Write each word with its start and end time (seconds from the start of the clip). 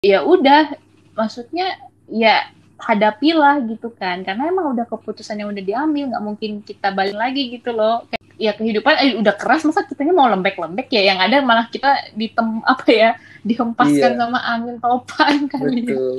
ya 0.00 0.24
udah 0.24 0.72
maksudnya 1.12 1.76
ya 2.08 2.48
hadapilah 2.80 3.60
gitu 3.68 3.92
kan 3.92 4.24
karena 4.24 4.48
emang 4.48 4.72
udah 4.72 4.88
keputusan 4.88 5.36
yang 5.36 5.52
udah 5.52 5.60
diambil 5.60 6.08
nggak 6.08 6.24
mungkin 6.24 6.50
kita 6.64 6.88
balik 6.96 7.12
lagi 7.12 7.52
gitu 7.52 7.76
loh 7.76 8.08
kayak, 8.08 8.24
ya 8.40 8.56
kehidupan 8.56 8.96
eh, 8.96 9.20
udah 9.20 9.36
keras 9.36 9.60
masa 9.68 9.84
kitanya 9.84 10.16
mau 10.16 10.24
lembek-lembek 10.32 10.88
ya 10.88 11.04
yang 11.04 11.20
ada 11.20 11.44
malah 11.44 11.68
kita 11.68 12.16
ditem 12.16 12.64
apa 12.72 12.88
ya 12.88 13.10
dihempaskan 13.44 14.16
Iya. 14.16 14.20
sama 14.24 14.40
angin 14.40 14.80
topan 14.80 15.34
kali 15.52 15.84
ya. 15.84 15.92
Betul. 15.92 16.16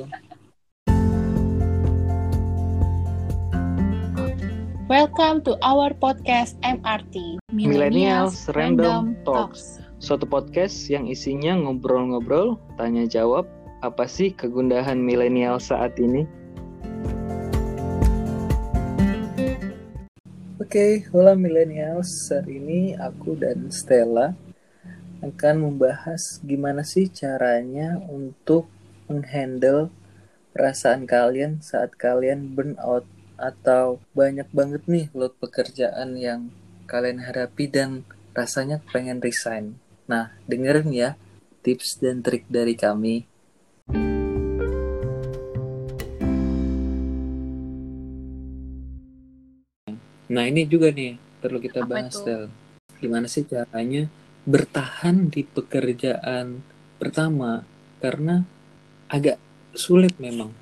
Welcome 4.85 5.41
to 5.49 5.57
our 5.65 5.89
podcast 5.97 6.53
MRT 6.61 7.41
Millennials 7.49 8.45
Random 8.53 9.17
Talks. 9.25 9.81
Suatu 9.97 10.29
podcast 10.29 10.85
yang 10.85 11.09
isinya 11.09 11.57
ngobrol-ngobrol, 11.57 12.61
tanya 12.77 13.09
jawab, 13.09 13.49
apa 13.81 14.05
sih 14.05 14.29
kegundahan 14.37 15.01
milenial 15.01 15.57
saat 15.57 15.97
ini? 15.97 16.29
Oke, 20.61 21.03
hola 21.09 21.33
millennials. 21.33 22.29
Saat 22.29 22.45
ini 22.47 22.93
aku 22.93 23.33
dan 23.35 23.73
Stella 23.73 24.37
akan 25.25 25.55
membahas 25.67 26.39
gimana 26.45 26.85
sih 26.85 27.09
caranya 27.09 27.97
untuk 28.07 28.69
menghandle 29.09 29.89
perasaan 30.53 31.09
kalian 31.09 31.59
saat 31.59 31.97
kalian 31.97 32.53
burnout 32.53 33.03
atau 33.35 33.97
banyak 34.13 34.47
banget 34.53 34.85
nih 34.85 35.05
load 35.17 35.33
pekerjaan 35.41 36.15
yang 36.15 36.53
kalian 36.85 37.25
hadapi 37.25 37.65
dan 37.65 38.05
rasanya 38.37 38.79
pengen 38.93 39.17
resign. 39.19 39.75
Nah, 40.05 40.31
dengerin 40.45 40.93
ya 40.93 41.09
tips 41.65 41.97
dan 41.97 42.21
trik 42.21 42.45
dari 42.47 42.77
kami. 42.77 43.30
Nah, 50.31 50.47
ini 50.47 50.63
juga 50.63 50.95
nih 50.95 51.19
perlu 51.43 51.59
kita 51.59 51.83
Apa 51.83 51.91
bahas? 51.91 52.15
Tel. 52.15 52.47
Gimana 53.03 53.27
sih 53.27 53.43
caranya 53.43 54.07
bertahan 54.47 55.27
di 55.27 55.43
pekerjaan 55.43 56.63
pertama 56.95 57.67
karena 57.99 58.47
agak 59.11 59.35
sulit 59.75 60.15
memang 60.17 60.55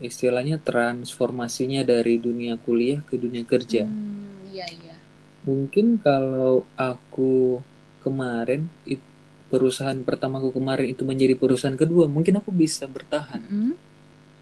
istilahnya 0.00 0.56
transformasinya 0.58 1.84
dari 1.84 2.16
dunia 2.16 2.56
kuliah 2.56 3.04
ke 3.04 3.20
dunia 3.20 3.44
kerja. 3.44 3.84
Hmm, 3.84 4.48
iya 4.48 4.66
iya. 4.72 4.96
Mungkin 5.44 6.00
kalau 6.00 6.64
aku 6.74 7.60
kemarin 8.00 8.72
perusahaan 9.52 10.00
pertamaku 10.00 10.50
kemarin 10.50 10.90
itu 10.96 11.04
menjadi 11.06 11.36
perusahaan 11.36 11.76
kedua, 11.76 12.08
mungkin 12.08 12.40
aku 12.40 12.50
bisa 12.50 12.88
bertahan 12.88 13.44
Mm-mm. 13.44 13.72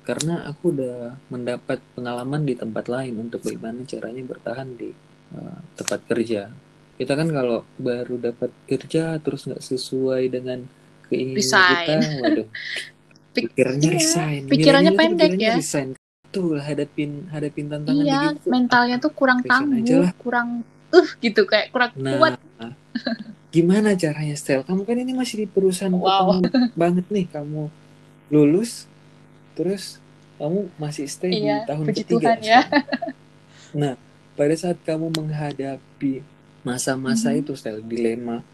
Karena 0.03 0.43
aku 0.45 0.75
udah 0.75 1.15
mendapat 1.31 1.79
pengalaman 1.95 2.43
di 2.43 2.55
tempat 2.55 2.91
lain 2.91 3.15
untuk 3.23 3.43
bagaimana 3.43 3.87
caranya 3.87 4.23
bertahan 4.27 4.69
di 4.75 4.91
uh, 5.33 5.59
tempat 5.79 6.01
kerja. 6.11 6.51
Kita 6.99 7.13
kan 7.15 7.31
kalau 7.31 7.63
baru 7.79 8.19
dapat 8.19 8.51
kerja 8.67 9.17
terus 9.19 9.47
nggak 9.47 9.63
sesuai 9.63 10.23
dengan 10.29 10.67
keinginan 11.07 11.39
Resign. 11.39 11.71
kita, 11.71 11.95
waduh, 12.21 12.47
Pik- 13.33 13.57
pikirannya 13.57 13.89
iya, 13.89 13.97
resign. 13.97 14.43
pikirannya 14.45 14.93
pendek 14.93 15.31
pikirannya 15.33 15.49
ya. 15.49 15.55
Resign. 15.57 15.89
Tuh 16.29 16.57
hadapin 16.59 17.29
hadapin 17.29 17.67
tantangan 17.69 18.05
Iya, 18.05 18.21
begitu. 18.33 18.49
mentalnya 18.49 18.97
tuh 19.01 19.13
kurang 19.13 19.41
tangguh, 19.41 20.09
kurang 20.19 20.49
uh 20.93 21.09
gitu 21.21 21.49
kayak 21.49 21.73
kurang 21.73 21.91
Nah, 21.97 22.17
kuat. 22.21 22.33
gimana 23.53 23.93
caranya 23.97 24.37
Stel? 24.37 24.65
Kamu 24.65 24.85
kan 24.85 24.97
ini 24.97 25.13
masih 25.13 25.45
di 25.45 25.47
perusahaan 25.49 25.93
Wow. 25.93 26.41
banget 26.73 27.05
nih. 27.09 27.29
Kamu 27.29 27.69
lulus, 28.33 28.89
terus 29.53 29.99
kamu 30.37 30.73
masih 30.75 31.07
stay 31.07 31.31
Iya, 31.39 31.63
di 31.63 31.69
tahun 31.69 31.85
ketiga. 31.91 32.13
Tuhan 32.35 32.39
ya. 32.43 32.61
Nah, 33.73 33.97
pada 34.33 34.53
saat 34.53 34.77
kamu 34.83 35.09
menghadapi 35.11 36.21
masa-masa 36.61 37.33
Mhm. 37.33 37.41
itu 37.41 37.53
Stel, 37.55 37.81
dilema 37.81 38.45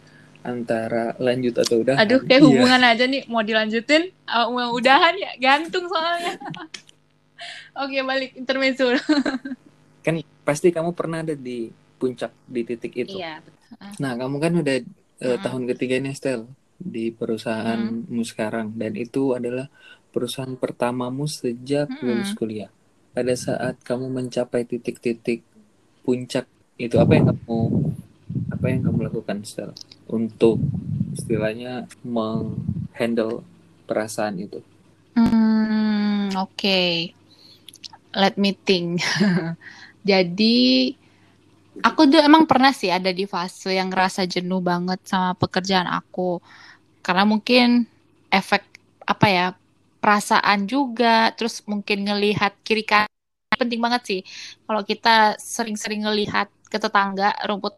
antara 0.40 1.18
lanjut 1.18 1.58
atau 1.58 1.82
udah. 1.82 1.98
Aduh, 1.98 2.22
kayak 2.22 2.38
Iya. 2.38 2.46
hubungan 2.46 2.80
aja 2.80 3.04
nih 3.04 3.26
mau 3.26 3.42
dilanjutin, 3.42 4.14
uh, 4.24 4.46
mau 4.46 4.70
udahan 4.70 5.14
ya, 5.14 5.34
gantung 5.36 5.84
soalnya. 5.84 6.38
Oke, 7.78 7.98
balik 8.00 8.34
intermezzo. 8.34 8.90
Kan 10.04 10.14
pasti 10.42 10.70
kamu 10.70 10.94
pernah 10.94 11.20
ada 11.20 11.34
di 11.34 11.68
puncak 11.96 12.30
di 12.44 12.62
titik 12.62 12.94
itu. 12.96 13.18
Iya, 13.18 13.42
Nah, 13.98 14.14
kamu 14.14 14.36
kan 14.38 14.52
udah 14.56 14.76
eh, 15.18 15.34
Mm. 15.34 15.42
tahun 15.42 15.62
ketiga 15.68 15.98
nih, 15.98 16.14
Stel, 16.14 16.46
di 16.74 17.10
perusahaanmu 17.10 18.22
sekarang. 18.22 18.70
Dan 18.72 18.94
itu 18.94 19.34
adalah 19.34 19.66
perusahaan 20.14 20.54
pertamamu 20.56 21.24
sejak 21.28 21.88
Mm-mm. 21.88 22.04
lulus 22.04 22.32
kuliah. 22.34 22.70
Pada 23.14 23.34
saat 23.34 23.80
kamu 23.82 24.06
mencapai 24.08 24.62
titik-titik 24.64 25.42
puncak 26.04 26.46
itu, 26.78 26.96
apa 27.00 27.12
yang 27.18 27.26
kamu 27.34 27.58
apa 28.54 28.64
yang 28.68 28.80
kamu 28.86 28.98
lakukan, 29.08 29.38
Stel, 29.44 29.72
untuk 30.08 30.60
istilahnya 31.16 31.88
menghandle 32.04 33.42
perasaan 33.88 34.38
itu? 34.40 34.60
Hmm, 35.16 36.30
oke. 36.36 37.12
Let 38.14 38.34
me 38.40 38.56
think. 38.56 39.02
Jadi 40.10 40.94
aku 41.84 42.00
tuh 42.08 42.20
emang 42.24 42.48
pernah 42.48 42.72
sih 42.72 42.88
ada 42.88 43.10
di 43.12 43.24
fase 43.28 43.76
yang 43.76 43.92
ngerasa 43.92 44.24
jenuh 44.26 44.60
banget 44.62 45.00
sama 45.04 45.34
pekerjaan 45.36 45.88
aku. 45.90 46.40
Karena 47.04 47.24
mungkin 47.28 47.86
efek 48.32 48.62
apa 49.04 49.26
ya? 49.28 49.46
Perasaan 50.02 50.66
juga, 50.70 51.32
terus 51.36 51.60
mungkin 51.70 51.98
ngelihat 52.08 52.52
kiri 52.66 52.84
kanan 52.86 53.10
penting 53.62 53.80
banget 53.84 54.02
sih. 54.10 54.20
Kalau 54.66 54.82
kita 54.86 55.34
sering-sering 55.40 56.06
ngelihat 56.06 56.48
ke 56.72 56.78
tetangga 56.78 57.34
rumput 57.48 57.74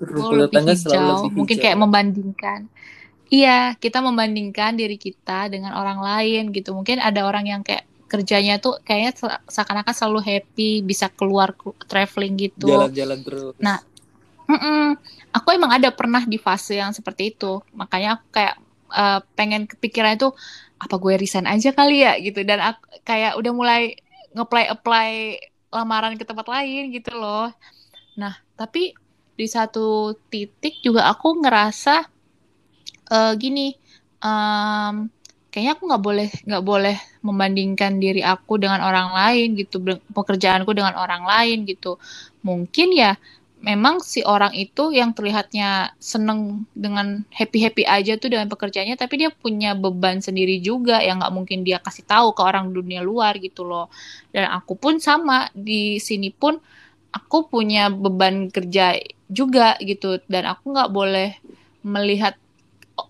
Rumput 0.00 0.26
lebih 0.40 0.60
tetangga 0.60 0.74
selalu 0.82 1.04
hijau, 1.04 1.12
lebih 1.12 1.30
mungkin 1.38 1.56
hijau. 1.56 1.62
kayak 1.62 1.78
membandingkan. 1.78 2.60
Iya, 3.32 3.74
kita 3.82 3.98
membandingkan 4.04 4.78
diri 4.78 4.96
kita 5.00 5.50
dengan 5.50 5.74
orang 5.74 5.98
lain 5.98 6.42
gitu. 6.54 6.70
Mungkin 6.78 7.02
ada 7.02 7.26
orang 7.26 7.44
yang 7.50 7.62
kayak 7.66 7.84
kerjanya 8.06 8.62
tuh 8.62 8.78
kayaknya 8.86 9.12
se- 9.18 9.42
seakan-akan 9.50 9.94
selalu 9.94 10.20
happy, 10.22 10.70
bisa 10.86 11.10
keluar 11.10 11.52
ke- 11.58 11.74
traveling 11.90 12.34
gitu. 12.38 12.70
jalan-jalan 12.70 13.20
terus. 13.26 13.54
Nah, 13.58 13.78
Mm-mm. 14.46 14.94
Aku 15.34 15.48
emang 15.50 15.74
ada 15.74 15.90
pernah 15.90 16.22
di 16.22 16.38
fase 16.38 16.78
yang 16.78 16.94
seperti 16.94 17.34
itu. 17.34 17.58
Makanya 17.74 18.18
aku 18.20 18.26
kayak 18.30 18.54
eh, 18.94 19.20
pengen 19.34 19.66
kepikiran 19.66 20.14
itu 20.14 20.28
apa 20.76 20.94
gue 21.00 21.14
resign 21.16 21.48
aja 21.48 21.72
kali 21.72 22.04
ya 22.04 22.16
gitu. 22.20 22.44
Dan 22.44 22.60
aku 22.60 23.02
kayak 23.04 23.36
udah 23.40 23.52
mulai 23.52 23.82
nge-apply 24.36 24.64
apply 24.68 25.10
lamaran 25.72 26.14
ke 26.16 26.24
tempat 26.24 26.46
lain 26.48 26.92
gitu 26.92 27.16
loh. 27.16 27.50
Nah, 28.16 28.36
tapi 28.56 28.92
di 29.36 29.46
satu 29.48 30.16
titik 30.32 30.80
juga 30.80 31.08
aku 31.12 31.40
ngerasa 31.44 32.04
eh, 33.12 33.32
gini, 33.36 33.72
em, 34.24 34.94
kayaknya 35.52 35.72
aku 35.76 35.82
nggak 35.88 36.04
boleh 36.04 36.28
nggak 36.48 36.64
boleh 36.64 36.96
membandingkan 37.24 37.96
diri 37.96 38.20
aku 38.20 38.60
dengan 38.60 38.80
orang 38.84 39.12
lain 39.12 39.56
gitu, 39.56 39.80
pekerjaanku 40.12 40.72
dengan 40.76 40.96
orang 40.96 41.24
lain 41.24 41.64
gitu. 41.68 41.96
Mungkin 42.44 42.92
ya 42.96 43.16
memang 43.66 43.98
si 43.98 44.22
orang 44.22 44.54
itu 44.54 44.94
yang 44.94 45.10
terlihatnya 45.10 45.90
seneng 45.98 46.70
dengan 46.70 47.26
happy-happy 47.34 47.82
aja 47.82 48.14
tuh 48.14 48.30
dengan 48.30 48.46
pekerjaannya, 48.46 48.94
tapi 48.94 49.26
dia 49.26 49.34
punya 49.34 49.74
beban 49.74 50.22
sendiri 50.22 50.62
juga 50.62 51.02
yang 51.02 51.18
nggak 51.18 51.34
mungkin 51.34 51.66
dia 51.66 51.82
kasih 51.82 52.06
tahu 52.06 52.30
ke 52.30 52.46
orang 52.46 52.70
dunia 52.70 53.02
luar 53.02 53.34
gitu 53.42 53.66
loh. 53.66 53.90
Dan 54.30 54.46
aku 54.54 54.78
pun 54.78 55.02
sama 55.02 55.50
di 55.50 55.98
sini 55.98 56.30
pun 56.30 56.62
aku 57.10 57.50
punya 57.50 57.90
beban 57.90 58.54
kerja 58.54 59.02
juga 59.26 59.74
gitu. 59.82 60.22
Dan 60.30 60.46
aku 60.46 60.70
nggak 60.70 60.90
boleh 60.94 61.34
melihat 61.82 62.38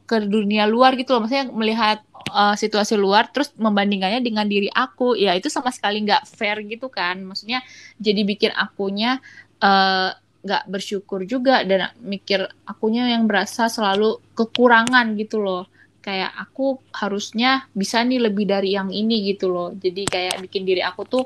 ke 0.09 0.25
dunia 0.25 0.65
luar 0.65 0.97
gitu 0.97 1.15
loh, 1.15 1.29
maksudnya 1.29 1.53
melihat 1.53 2.03
uh, 2.33 2.57
situasi 2.59 2.99
luar 2.99 3.31
terus 3.31 3.53
membandingkannya 3.55 4.25
dengan 4.25 4.49
diri 4.49 4.73
aku, 4.73 5.15
ya 5.15 5.37
itu 5.37 5.47
sama 5.53 5.71
sekali 5.71 6.03
nggak 6.03 6.27
fair 6.27 6.59
gitu 6.67 6.91
kan, 6.91 7.23
maksudnya 7.23 7.63
jadi 8.03 8.27
bikin 8.27 8.51
akunya 8.57 9.23
uh, 9.63 10.11
nggak 10.47 10.71
bersyukur 10.71 11.27
juga 11.27 11.67
dan 11.67 11.91
mikir 11.99 12.47
akunya 12.63 13.11
yang 13.11 13.27
berasa 13.27 13.67
selalu 13.67 14.23
kekurangan 14.39 15.19
gitu 15.19 15.43
loh. 15.43 15.67
Kayak 15.99 16.31
aku 16.39 16.79
harusnya 16.95 17.67
bisa 17.75 17.99
nih 18.07 18.31
lebih 18.31 18.47
dari 18.47 18.79
yang 18.79 18.95
ini 18.95 19.27
gitu 19.35 19.51
loh. 19.51 19.75
Jadi 19.75 20.07
kayak 20.07 20.39
bikin 20.47 20.63
diri 20.63 20.87
aku 20.87 21.03
tuh 21.03 21.25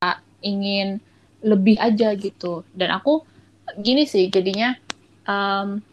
uh, 0.00 0.18
ingin 0.40 1.04
lebih 1.44 1.76
aja 1.76 2.16
gitu. 2.16 2.64
Dan 2.72 2.96
aku 2.96 3.20
gini 3.76 4.08
sih 4.08 4.32
jadinya 4.32 4.72
um, 5.28 5.84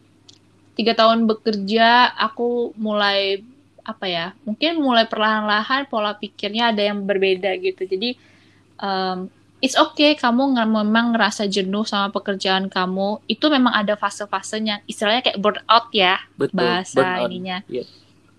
tiga 0.72 0.96
tahun 0.96 1.28
bekerja 1.28 2.16
aku 2.16 2.72
mulai 2.80 3.44
apa 3.82 4.06
ya 4.06 4.26
mungkin 4.46 4.78
mulai 4.78 5.10
perlahan-lahan 5.10 5.90
pola 5.90 6.16
pikirnya 6.16 6.72
ada 6.72 6.80
yang 6.80 7.04
berbeda 7.04 7.52
gitu. 7.60 7.84
Jadi 7.84 8.16
um, 8.80 9.28
it's 9.62 9.78
okay 9.78 10.18
kamu 10.18 10.58
nggak 10.58 10.68
memang 10.68 11.14
ngerasa 11.14 11.46
jenuh 11.46 11.86
sama 11.86 12.10
pekerjaan 12.10 12.66
kamu 12.66 13.22
itu 13.30 13.46
memang 13.46 13.70
ada 13.70 13.94
fase-fasenya 13.94 14.82
istilahnya 14.90 15.22
kayak 15.22 15.38
burnout 15.38 15.86
ya 15.94 16.18
Betul, 16.34 16.58
bahasa 16.58 16.98
burnout. 16.98 17.30
ininya. 17.30 17.58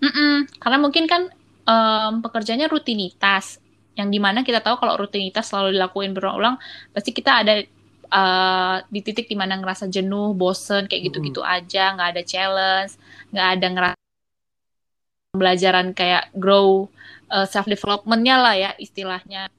Mm-mm, 0.04 0.60
karena 0.60 0.78
mungkin 0.78 1.04
kan 1.08 1.32
um, 1.64 2.20
pekerjaannya 2.20 2.68
rutinitas 2.68 3.56
yang 3.96 4.12
di 4.12 4.20
mana 4.20 4.44
kita 4.44 4.60
tahu 4.60 4.76
kalau 4.76 5.00
rutinitas 5.00 5.48
selalu 5.48 5.80
dilakuin 5.80 6.12
berulang 6.12 6.60
pasti 6.92 7.16
kita 7.16 7.40
ada 7.40 7.64
uh, 8.12 8.76
di 8.92 9.00
titik 9.00 9.24
di 9.30 9.36
mana 9.38 9.56
ngerasa 9.56 9.88
jenuh, 9.88 10.36
bosen 10.36 10.84
kayak 10.90 11.08
gitu-gitu 11.08 11.40
mm. 11.40 11.54
aja, 11.56 11.94
nggak 11.96 12.08
ada 12.14 12.22
challenge, 12.26 12.92
nggak 13.32 13.48
ada 13.58 13.66
ngerasa 13.72 13.98
pembelajaran 15.32 15.86
kayak 15.96 16.30
grow 16.36 16.86
uh, 17.32 17.42
eh, 17.42 17.46
self 17.50 17.66
developmentnya 17.66 18.36
lah 18.38 18.54
ya 18.54 18.70
istilahnya. 18.78 19.50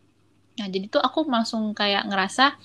Nah 0.59 0.67
jadi 0.71 0.85
tuh 0.87 1.01
aku 1.03 1.27
langsung 1.27 1.75
kayak 1.75 2.07
ngerasa 2.07 2.55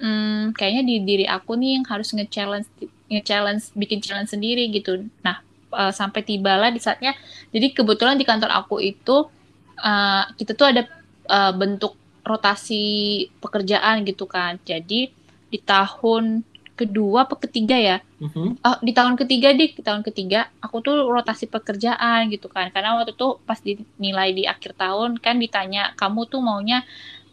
hmm, 0.00 0.56
kayaknya 0.56 0.82
di 0.86 0.94
diri 1.02 1.26
aku 1.26 1.58
nih 1.58 1.80
yang 1.80 1.86
harus 1.86 2.14
nge-challenge 2.14 2.68
nge-challenge 3.10 3.74
bikin 3.74 3.98
challenge 3.98 4.30
sendiri 4.30 4.70
gitu. 4.70 5.06
Nah 5.22 5.42
uh, 5.74 5.92
sampai 5.92 6.22
tibalah 6.22 6.70
di 6.70 6.78
saatnya. 6.78 7.14
Jadi 7.50 7.74
kebetulan 7.74 8.16
di 8.16 8.26
kantor 8.26 8.50
aku 8.54 8.78
itu 8.78 9.26
uh, 9.82 10.24
kita 10.38 10.54
tuh 10.54 10.66
ada 10.70 10.82
uh, 11.26 11.52
bentuk 11.54 11.98
rotasi 12.22 13.26
pekerjaan 13.42 14.06
gitu 14.06 14.30
kan. 14.30 14.58
Jadi 14.62 15.10
di 15.50 15.58
tahun 15.58 16.46
kedua 16.80 17.28
apa 17.28 17.36
ketiga 17.36 17.76
ya 17.76 18.00
mm-hmm. 18.00 18.64
oh, 18.64 18.78
di 18.80 18.92
tahun 18.96 19.20
ketiga 19.20 19.52
di 19.52 19.68
tahun 19.76 20.00
ketiga 20.00 20.48
aku 20.64 20.80
tuh 20.80 21.12
rotasi 21.12 21.44
pekerjaan 21.44 22.32
gitu 22.32 22.48
kan 22.48 22.72
karena 22.72 22.96
waktu 22.96 23.12
itu 23.12 23.36
pas 23.44 23.60
dinilai 23.60 24.32
di 24.32 24.48
akhir 24.48 24.72
tahun 24.80 25.20
kan 25.20 25.36
ditanya 25.36 25.92
kamu 25.92 26.24
tuh 26.32 26.40
maunya 26.40 26.80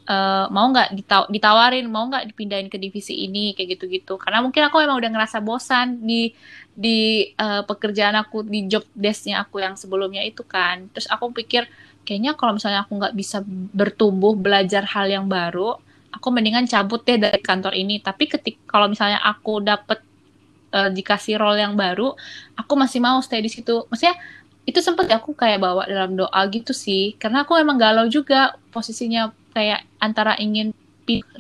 uh, 0.08 0.48
mau 0.50 0.72
nggak 0.72 0.96
ditaw- 0.96 1.30
ditawarin 1.30 1.86
mau 1.92 2.08
nggak 2.08 2.32
dipindahin 2.34 2.72
ke 2.72 2.80
divisi 2.80 3.28
ini 3.28 3.54
kayak 3.54 3.78
gitu-gitu. 3.78 4.16
Karena 4.18 4.40
mungkin 4.42 4.66
aku 4.66 4.80
emang 4.82 4.98
udah 4.98 5.12
ngerasa 5.12 5.44
bosan 5.44 6.02
di 6.02 6.32
di 6.74 7.30
uh, 7.38 7.62
pekerjaan 7.68 8.16
aku 8.18 8.48
di 8.48 8.66
job 8.72 8.88
desknya 8.96 9.44
aku 9.44 9.62
yang 9.62 9.76
sebelumnya 9.76 10.24
itu 10.24 10.42
kan. 10.48 10.88
Terus 10.96 11.08
aku 11.12 11.30
pikir 11.36 11.68
kayaknya 12.08 12.40
kalau 12.40 12.56
misalnya 12.56 12.88
aku 12.88 12.96
nggak 12.96 13.14
bisa 13.14 13.44
bertumbuh 13.76 14.34
belajar 14.34 14.88
hal 14.88 15.12
yang 15.12 15.28
baru 15.28 15.76
aku 16.08 16.28
mendingan 16.32 16.66
cabut 16.66 17.04
deh 17.04 17.20
dari 17.20 17.42
kantor 17.44 17.76
ini. 17.76 18.00
Tapi 18.00 18.26
ketik 18.26 18.64
kalau 18.66 18.88
misalnya 18.88 19.20
aku 19.22 19.60
dapet 19.62 20.02
uh, 20.74 20.90
dikasih 20.90 21.38
role 21.38 21.60
yang 21.60 21.76
baru 21.76 22.16
aku 22.56 22.74
masih 22.74 23.04
mau 23.04 23.20
stay 23.22 23.44
di 23.44 23.52
situ. 23.52 23.86
Maksudnya 23.92 24.16
itu 24.68 24.84
sempat 24.84 25.08
aku 25.08 25.32
kayak 25.32 25.64
bawa 25.64 25.88
dalam 25.88 26.18
doa 26.18 26.42
gitu 26.52 26.76
sih. 26.76 27.16
Karena 27.16 27.48
aku 27.48 27.56
emang 27.56 27.80
galau 27.80 28.10
juga 28.12 28.58
posisinya 28.74 29.32
kayak 29.58 29.82
antara 29.98 30.38
ingin 30.38 30.70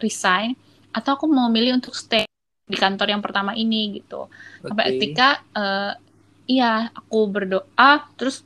resign 0.01 0.57
atau 0.89 1.13
aku 1.13 1.29
mau 1.29 1.53
milih 1.53 1.77
untuk 1.77 1.93
stay 1.93 2.25
di 2.65 2.73
kantor 2.73 3.13
yang 3.13 3.21
pertama 3.21 3.53
ini 3.53 4.01
gitu. 4.01 4.25
Okay. 4.25 4.73
sampai 4.73 4.85
ketika 4.97 5.27
uh, 5.53 5.93
iya 6.49 6.89
aku 6.97 7.29
berdoa 7.29 8.09
terus 8.17 8.41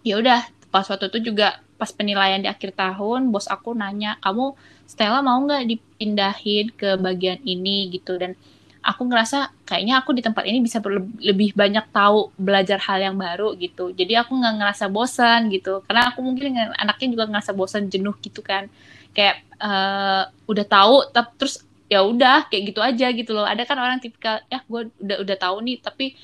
ya 0.00 0.16
udah 0.16 0.48
pas 0.72 0.88
waktu 0.88 1.12
itu 1.12 1.28
juga 1.28 1.60
pas 1.76 1.92
penilaian 1.92 2.40
di 2.40 2.48
akhir 2.48 2.72
tahun 2.72 3.28
bos 3.28 3.50
aku 3.50 3.76
nanya 3.76 4.16
kamu 4.24 4.56
Stella 4.92 5.24
mau 5.24 5.40
nggak 5.40 5.64
dipindahin 5.72 6.68
ke 6.76 7.00
bagian 7.00 7.40
ini? 7.48 7.88
Gitu. 7.88 8.12
Dan 8.20 8.36
aku 8.84 9.08
ngerasa 9.08 9.64
kayaknya 9.64 10.04
aku 10.04 10.12
di 10.12 10.20
tempat 10.20 10.44
ini 10.44 10.60
bisa 10.60 10.84
lebih 11.16 11.56
banyak 11.56 11.88
tahu 11.88 12.28
belajar 12.36 12.76
hal 12.76 13.00
yang 13.00 13.16
baru 13.16 13.56
gitu. 13.56 13.96
Jadi 13.96 14.20
aku 14.20 14.36
nggak 14.36 14.60
ngerasa 14.60 14.92
bosan 14.92 15.48
gitu. 15.48 15.80
Karena 15.88 16.12
aku 16.12 16.20
mungkin 16.20 16.60
anaknya 16.76 17.08
juga 17.08 17.24
ngerasa 17.24 17.56
bosan 17.56 17.88
jenuh 17.88 18.12
gitu 18.20 18.44
kan 18.44 18.68
kayak 19.12 19.44
uh, 19.60 20.28
udah 20.48 20.66
tahu 20.66 20.96
tapi 21.12 21.30
terus 21.38 21.64
ya 21.88 22.00
udah 22.00 22.48
kayak 22.48 22.62
gitu 22.72 22.80
aja 22.80 23.06
gitu 23.12 23.30
loh. 23.36 23.44
Ada 23.44 23.68
kan 23.68 23.76
orang 23.76 24.00
tipikal 24.00 24.40
ya 24.48 24.64
gue 24.64 24.88
udah 25.00 25.16
udah 25.22 25.36
tahu 25.36 25.56
nih 25.64 25.76
tapi 25.80 26.16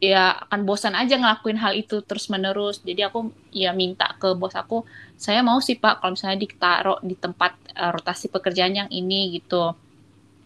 ya 0.00 0.32
akan 0.48 0.64
bosan 0.64 0.96
aja 0.96 1.20
ngelakuin 1.20 1.60
hal 1.60 1.76
itu 1.76 2.00
terus 2.00 2.32
menerus 2.32 2.80
jadi 2.80 3.12
aku 3.12 3.36
ya 3.52 3.76
minta 3.76 4.16
ke 4.16 4.32
bos 4.32 4.56
aku 4.56 4.88
saya 5.20 5.44
mau 5.44 5.60
sih 5.60 5.76
pak 5.76 6.00
kalau 6.00 6.16
misalnya 6.16 6.40
ditaruh 6.40 6.96
di 7.04 7.12
tempat 7.12 7.52
uh, 7.76 7.92
rotasi 7.92 8.32
pekerjaan 8.32 8.72
yang 8.72 8.88
ini 8.88 9.36
gitu. 9.36 9.76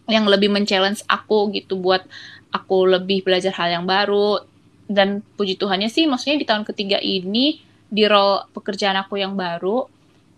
Yang 0.05 0.25
lebih 0.37 0.49
men-challenge 0.51 1.01
aku 1.07 1.49
gitu 1.55 1.79
buat 1.79 2.03
aku 2.51 2.99
lebih 2.99 3.23
belajar 3.23 3.55
hal 3.55 3.81
yang 3.81 3.85
baru. 3.87 4.43
Dan 4.85 5.23
puji 5.39 5.57
Tuhannya 5.57 5.89
sih 5.89 6.05
maksudnya 6.05 6.37
di 6.37 6.45
tahun 6.45 6.67
ketiga 6.67 6.99
ini 7.01 7.63
di 7.89 8.03
role 8.05 8.45
pekerjaan 8.51 8.99
aku 8.99 9.17
yang 9.17 9.33
baru 9.33 9.87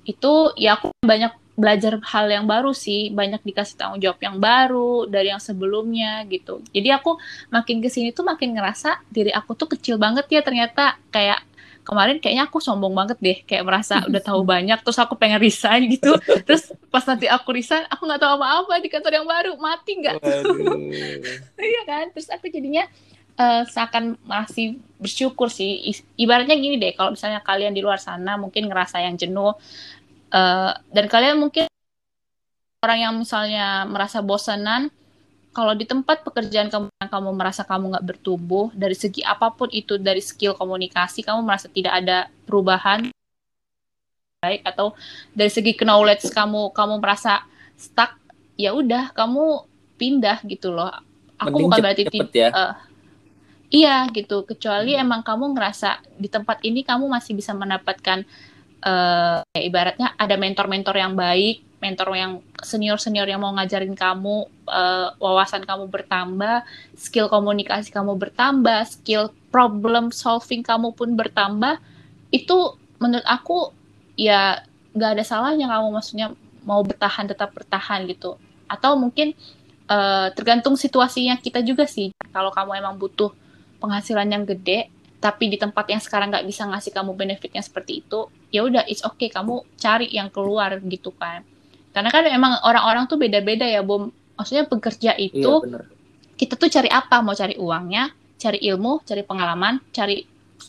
itu 0.07 0.56
ya 0.56 0.80
aku 0.80 0.95
banyak 1.04 1.36
belajar 1.57 1.98
hal 2.06 2.30
yang 2.30 2.45
baru 2.45 2.71
sih. 2.71 3.09
Banyak 3.12 3.42
dikasih 3.44 3.75
tanggung 3.75 4.00
jawab 4.00 4.21
yang 4.21 4.38
baru 4.38 5.09
dari 5.09 5.33
yang 5.33 5.42
sebelumnya 5.42 6.24
gitu. 6.30 6.63
Jadi 6.71 6.94
aku 6.94 7.19
makin 7.50 7.83
ke 7.83 7.89
sini 7.89 8.13
tuh 8.13 8.24
makin 8.24 8.56
ngerasa 8.56 9.04
diri 9.09 9.33
aku 9.33 9.57
tuh 9.57 9.68
kecil 9.75 9.98
banget 9.98 10.30
ya 10.30 10.45
ternyata. 10.45 10.95
Kayak 11.09 11.44
kemarin 11.81 12.21
kayaknya 12.21 12.45
aku 12.45 12.62
sombong 12.62 12.94
banget 12.94 13.18
deh. 13.19 13.38
Kayak 13.44 13.65
merasa 13.65 14.00
udah 14.09 14.21
tahu 14.21 14.45
banyak 14.45 14.80
terus 14.86 15.01
aku 15.01 15.18
pengen 15.18 15.42
resign 15.42 15.89
gitu. 15.89 16.13
Terus 16.48 16.71
pas 16.94 17.03
nanti 17.03 17.25
aku 17.25 17.51
resign 17.51 17.83
aku 17.89 18.06
nggak 18.06 18.21
tahu 18.21 18.31
apa-apa 18.38 18.74
di 18.80 18.88
kantor 18.94 19.12
yang 19.18 19.27
baru. 19.27 19.51
Mati 19.57 19.92
nggak? 19.98 20.15
Iya 21.57 21.81
kan? 21.89 22.06
Terus 22.13 22.30
aku 22.31 22.48
jadinya 22.53 22.86
uh, 23.42 23.65
seakan 23.65 24.13
masih 24.30 24.77
bersyukur 25.01 25.50
sih. 25.50 25.94
Ibaratnya 26.18 26.53
gini 26.53 26.77
deh. 26.77 26.94
Kalau 26.94 27.18
misalnya 27.18 27.42
kalian 27.42 27.74
di 27.74 27.81
luar 27.81 27.98
sana 27.98 28.38
mungkin 28.38 28.69
ngerasa 28.69 29.01
yang 29.01 29.18
jenuh 29.18 29.57
Uh, 30.27 30.75
dan 30.91 31.06
kalian 31.07 31.39
mungkin 31.39 31.65
orang 32.83 33.00
yang 33.00 33.13
misalnya 33.15 33.88
merasa 33.88 34.19
bosanan, 34.19 34.91
kalau 35.57 35.74
di 35.74 35.89
tempat 35.89 36.21
pekerjaan 36.21 36.69
kamu 36.69 36.94
kamu 37.01 37.29
merasa 37.33 37.65
kamu 37.65 37.97
nggak 37.97 38.06
bertumbuh 38.13 38.69
dari 38.77 38.94
segi 38.94 39.25
apa 39.25 39.50
pun 39.50 39.65
itu 39.74 39.97
dari 39.97 40.21
skill 40.21 40.53
komunikasi 40.53 41.25
kamu 41.25 41.41
merasa 41.41 41.65
tidak 41.65 41.97
ada 41.97 42.29
perubahan 42.45 43.09
baik 44.38 44.62
atau 44.62 44.94
dari 45.33 45.50
segi 45.50 45.74
knowledge 45.81 46.29
kamu 46.29 46.69
kamu 46.77 47.01
merasa 47.01 47.41
stuck 47.74 48.21
ya 48.53 48.69
udah 48.69 49.09
kamu 49.18 49.65
pindah 49.97 50.45
gitu 50.45 50.69
loh 50.69 50.94
aku 51.41 51.57
Mending 51.57 51.65
bukan 51.65 51.79
berarti 51.81 52.03
cepet 52.06 52.29
ya. 52.38 52.50
Uh, 52.53 52.74
iya 53.74 54.06
gitu 54.13 54.45
kecuali 54.45 54.94
hmm. 54.94 55.03
emang 55.09 55.21
kamu 55.25 55.57
ngerasa 55.57 56.06
di 56.21 56.29
tempat 56.29 56.62
ini 56.62 56.85
kamu 56.85 57.09
masih 57.09 57.33
bisa 57.33 57.57
mendapatkan 57.57 58.29
uh, 58.83 59.41
ya 59.41 59.62
ibaratnya 59.62 60.13
ada 60.18 60.35
mentor-mentor 60.35 60.95
yang 60.97 61.13
baik, 61.18 61.63
mentor 61.77 62.09
yang 62.18 62.41
senior-senior 62.62 63.29
yang 63.29 63.41
mau 63.41 63.53
ngajarin 63.53 63.94
kamu, 63.94 64.50
uh, 64.65 65.13
wawasan 65.21 65.62
kamu 65.65 65.89
bertambah, 65.89 66.65
skill 66.97 67.29
komunikasi 67.29 67.94
kamu 67.94 68.18
bertambah, 68.18 68.85
skill 68.89 69.29
problem 69.53 70.09
solving 70.09 70.65
kamu 70.65 70.94
pun 70.97 71.13
bertambah, 71.13 71.77
itu 72.33 72.77
menurut 72.97 73.25
aku 73.25 73.71
ya 74.18 74.65
nggak 74.98 75.12
ada 75.13 75.24
salahnya 75.24 75.69
kamu 75.69 75.88
maksudnya 75.93 76.27
mau 76.65 76.81
bertahan 76.81 77.29
tetap 77.29 77.53
bertahan 77.53 78.10
gitu. 78.10 78.41
Atau 78.65 78.98
mungkin 78.98 79.38
uh, 79.88 80.34
tergantung 80.34 80.75
situasinya 80.75 81.38
kita 81.38 81.62
juga 81.62 81.86
sih. 81.86 82.12
Kalau 82.34 82.50
kamu 82.50 82.81
emang 82.81 82.98
butuh 82.98 83.31
penghasilan 83.77 84.27
yang 84.27 84.43
gede, 84.43 84.89
tapi 85.17 85.50
di 85.50 85.57
tempat 85.57 85.89
yang 85.89 85.97
sekarang 85.97 86.29
nggak 86.29 86.45
bisa 86.45 86.69
ngasih 86.69 86.93
kamu 86.93 87.17
benefitnya 87.17 87.62
seperti 87.65 88.05
itu 88.05 88.29
ya 88.53 88.62
udah 88.62 88.86
it's 88.86 89.01
okay 89.01 89.33
kamu 89.33 89.65
cari 89.75 90.07
yang 90.13 90.29
keluar 90.29 90.77
gitu 90.77 91.09
kan. 91.17 91.41
Karena 91.89 92.13
kan 92.13 92.29
emang 92.29 92.62
orang-orang 92.62 93.09
tuh 93.09 93.17
beda-beda 93.17 93.65
ya 93.65 93.81
bom 93.81 94.13
maksudnya 94.38 94.69
bekerja 94.69 95.17
itu 95.17 95.53
iya, 95.65 95.81
kita 96.38 96.53
tuh 96.53 96.69
cari 96.69 96.89
apa? 96.93 97.25
Mau 97.25 97.33
cari 97.33 97.57
uangnya 97.57 98.13
cari 98.38 98.62
ilmu 98.62 99.01
cari 99.01 99.25
pengalaman 99.25 99.81
cari 99.89 100.21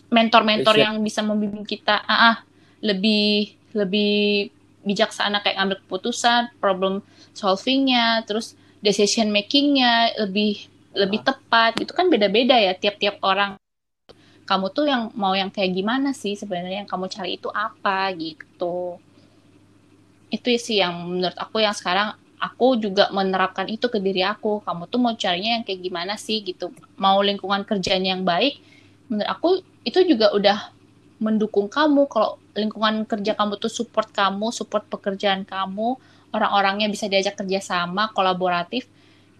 mentor-mentor 0.08 0.74
yang 0.80 0.96
bisa 1.04 1.20
membimbing 1.20 1.68
kita. 1.68 2.00
Ah, 2.08 2.32
ah. 2.32 2.36
Lebih 2.80 3.52
lebih 3.76 4.48
bijaksana 4.88 5.44
kayak 5.44 5.60
ngambil 5.60 5.78
keputusan 5.84 6.56
problem 6.56 7.04
solvingnya 7.36 8.24
terus 8.24 8.56
decision 8.80 9.28
makingnya 9.28 10.16
lebih 10.16 10.64
lebih 10.96 11.20
ah. 11.28 11.36
tepat. 11.36 11.76
Gitu 11.76 11.92
kan 11.92 12.08
beda-beda 12.08 12.56
ya 12.56 12.72
tiap-tiap 12.72 13.20
orang 13.20 13.60
kamu 14.48 14.72
tuh 14.72 14.88
yang 14.88 15.12
mau 15.12 15.36
yang 15.36 15.52
kayak 15.52 15.76
gimana 15.76 16.16
sih 16.16 16.32
sebenarnya? 16.32 16.82
Yang 16.84 16.88
kamu 16.88 17.04
cari 17.12 17.30
itu 17.36 17.48
apa 17.52 18.08
gitu. 18.16 18.96
Itu 20.32 20.48
sih 20.56 20.80
yang 20.80 21.04
menurut 21.04 21.36
aku 21.36 21.60
yang 21.60 21.76
sekarang 21.76 22.16
aku 22.40 22.80
juga 22.80 23.12
menerapkan 23.12 23.68
itu 23.68 23.92
ke 23.92 24.00
diri 24.00 24.24
aku. 24.24 24.64
Kamu 24.64 24.88
tuh 24.88 24.96
mau 25.04 25.12
carinya 25.12 25.60
yang 25.60 25.64
kayak 25.68 25.84
gimana 25.84 26.16
sih 26.16 26.40
gitu? 26.40 26.72
Mau 26.96 27.20
lingkungan 27.20 27.68
kerjanya 27.68 28.16
yang 28.16 28.24
baik? 28.24 28.56
Menurut 29.12 29.28
aku 29.28 29.48
itu 29.84 30.00
juga 30.08 30.32
udah 30.32 30.72
mendukung 31.20 31.68
kamu. 31.68 32.08
Kalau 32.08 32.40
lingkungan 32.56 33.04
kerja 33.04 33.36
kamu 33.36 33.60
tuh 33.60 33.68
support 33.68 34.08
kamu 34.16 34.48
support 34.48 34.88
pekerjaan 34.88 35.44
kamu 35.44 36.00
orang-orangnya 36.32 36.88
bisa 36.88 37.04
diajak 37.08 37.36
kerja 37.36 37.60
sama 37.60 38.12
kolaboratif 38.12 38.88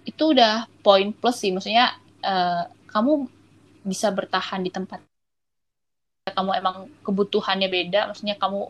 itu 0.05 0.37
udah 0.37 0.69
poin 0.85 1.17
plus 1.17 1.41
sih. 1.41 1.53
Maksudnya 1.53 1.97
uh, 2.25 2.69
kamu 2.93 3.38
bisa 3.89 4.13
bertahan 4.13 4.61
di 4.61 4.69
tempat. 4.69 5.01
Kamu 6.29 6.53
emang 6.53 6.93
kebutuhannya 7.01 7.73
beda 7.73 8.13
maksudnya 8.13 8.37
kamu 8.37 8.69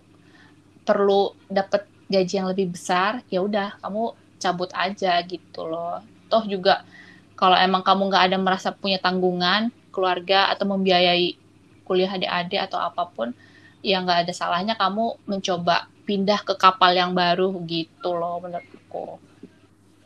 perlu 0.86 1.34
dapat 1.50 1.84
gaji 2.08 2.40
yang 2.40 2.48
lebih 2.48 2.72
besar 2.72 3.20
ya 3.28 3.44
udah 3.44 3.76
kamu 3.82 4.14
cabut 4.38 4.70
aja 4.72 5.18
gitu 5.26 5.66
loh. 5.66 6.00
Toh 6.30 6.46
juga 6.46 6.86
kalau 7.34 7.58
emang 7.58 7.82
kamu 7.82 8.08
nggak 8.08 8.24
ada 8.32 8.38
merasa 8.38 8.70
punya 8.70 8.96
tanggungan 9.02 9.74
keluarga 9.90 10.48
atau 10.54 10.70
membiayai 10.70 11.34
kuliah 11.82 12.10
adik-adik 12.10 12.60
atau 12.70 12.78
apa 12.78 13.08
pun 13.10 13.34
ya 13.82 13.98
nggak 14.02 14.28
ada 14.28 14.32
salahnya 14.34 14.74
kamu 14.78 15.18
mencoba 15.26 15.90
pindah 16.06 16.40
ke 16.44 16.54
kapal 16.56 16.94
yang 16.96 17.12
baru 17.12 17.52
gitu 17.66 18.14
loh 18.16 18.40
menurutku. 18.40 19.20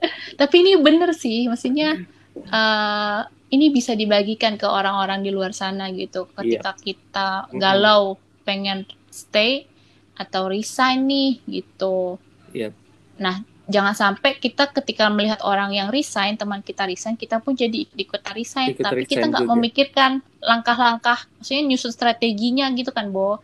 Tapi 0.41 0.55
ini 0.67 0.73
bener 0.81 1.15
sih 1.15 1.47
maksudnya 1.47 2.03
uh, 2.51 3.23
ini 3.53 3.69
bisa 3.69 3.93
dibagikan 3.93 4.57
ke 4.57 4.65
orang-orang 4.65 5.21
di 5.21 5.31
luar 5.31 5.53
sana 5.53 5.93
gitu 5.93 6.27
ketika 6.33 6.73
yeah. 6.73 6.83
kita 6.83 7.29
galau 7.55 8.17
pengen 8.49 8.89
stay 9.13 9.69
atau 10.17 10.49
resign 10.49 11.05
nih 11.05 11.33
gitu 11.47 12.17
yep. 12.57 12.73
nah 13.21 13.45
jangan 13.71 13.95
sampai 13.95 14.37
kita 14.37 14.69
ketika 14.75 15.07
melihat 15.09 15.39
orang 15.47 15.71
yang 15.71 15.89
resign, 15.89 16.35
teman 16.35 16.61
kita 16.61 16.83
resign, 16.85 17.15
kita 17.15 17.39
pun 17.39 17.55
jadi 17.55 17.87
ikut 17.95 18.21
resign, 18.35 18.75
ikut 18.75 18.83
tapi 18.83 19.07
resign 19.07 19.11
kita 19.11 19.25
nggak 19.31 19.47
memikirkan 19.47 20.11
langkah-langkah, 20.43 21.25
maksudnya 21.39 21.63
nyusun 21.71 21.93
strateginya 21.95 22.67
gitu 22.75 22.91
kan, 22.91 23.15
Bo. 23.15 23.39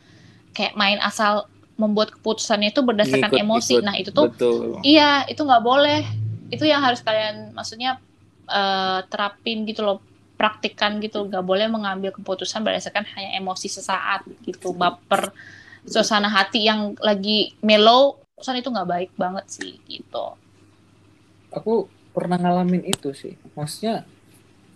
Kayak 0.53 0.75
main 0.75 0.99
asal 0.99 1.47
membuat 1.79 2.11
keputusannya 2.19 2.75
itu 2.75 2.83
berdasarkan 2.83 3.31
ikut, 3.31 3.45
emosi. 3.47 3.75
Ikut, 3.79 3.87
nah, 3.87 3.95
itu 3.95 4.11
tuh 4.11 4.35
betul. 4.35 4.83
iya, 4.83 5.23
itu 5.31 5.39
nggak 5.39 5.63
boleh. 5.63 6.03
Itu 6.51 6.67
yang 6.67 6.83
harus 6.83 6.99
kalian 7.01 7.55
maksudnya 7.55 8.03
uh, 8.49 9.05
terapin 9.07 9.69
gitu 9.69 9.85
loh, 9.85 10.03
praktikkan 10.41 10.99
gitu. 10.99 11.29
Nggak 11.29 11.45
boleh 11.45 11.69
mengambil 11.69 12.11
keputusan 12.11 12.65
berdasarkan 12.65 13.05
hanya 13.15 13.39
emosi 13.39 13.69
sesaat 13.69 14.25
gitu, 14.43 14.73
baper. 14.73 15.31
Suasana 15.89 16.29
hati 16.29 16.69
yang 16.69 16.97
lagi 17.01 17.55
mellow 17.65 18.21
pesan 18.39 18.63
itu 18.63 18.71
nggak 18.71 18.89
baik 18.89 19.11
banget 19.19 19.45
sih 19.51 19.73
gitu. 19.91 20.39
Aku 21.51 21.91
pernah 22.15 22.39
ngalamin 22.39 22.87
itu 22.87 23.11
sih. 23.11 23.35
Maksudnya 23.59 24.07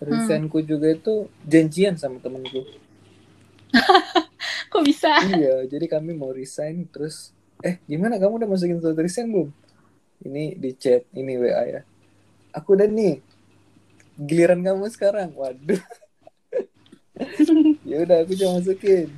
resignku 0.03 0.59
hmm. 0.59 0.67
juga 0.67 0.87
itu 0.91 1.13
janjian 1.47 1.95
sama 1.95 2.19
temenku. 2.19 2.67
Kok 4.71 4.83
bisa? 4.83 5.23
Iya 5.23 5.63
jadi 5.65 5.85
kami 5.87 6.11
mau 6.13 6.35
resign 6.35 6.85
terus 6.91 7.31
eh 7.63 7.79
gimana? 7.87 8.19
Kamu 8.19 8.43
udah 8.43 8.49
masukin 8.51 8.83
surat 8.83 8.99
resign 8.99 9.31
belum? 9.31 9.49
Ini 10.27 10.59
di 10.59 10.71
chat 10.75 11.07
ini 11.15 11.39
wa 11.39 11.63
ya. 11.63 11.81
Aku 12.53 12.75
udah 12.75 12.85
nih 12.85 13.23
giliran 14.17 14.61
kamu 14.61 14.89
sekarang 14.93 15.33
waduh 15.33 15.81
ya 17.89 17.97
udah 18.03 18.17
aku 18.25 18.33
coba 18.37 18.61
masukin 18.61 19.09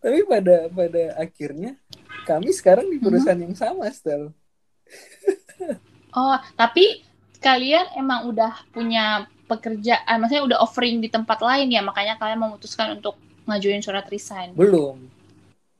tapi 0.00 0.22
pada 0.22 0.70
pada 0.70 1.02
akhirnya 1.18 1.74
kami 2.26 2.50
sekarang 2.50 2.90
di 2.90 2.98
perusahaan 2.98 3.38
hmm. 3.38 3.46
yang 3.46 3.56
sama, 3.56 3.86
Stel. 3.94 4.34
oh, 6.10 6.36
tapi 6.58 7.06
kalian 7.38 7.94
emang 7.94 8.26
udah 8.26 8.66
punya 8.74 9.30
pekerjaan, 9.46 10.18
maksudnya 10.18 10.42
udah 10.42 10.58
offering 10.58 10.98
di 10.98 11.06
tempat 11.06 11.38
lain 11.38 11.70
ya, 11.70 11.86
makanya 11.86 12.18
kalian 12.18 12.42
memutuskan 12.42 12.98
untuk 12.98 13.14
ngajuin 13.46 13.78
surat 13.78 14.02
resign? 14.10 14.58
Belum, 14.58 15.06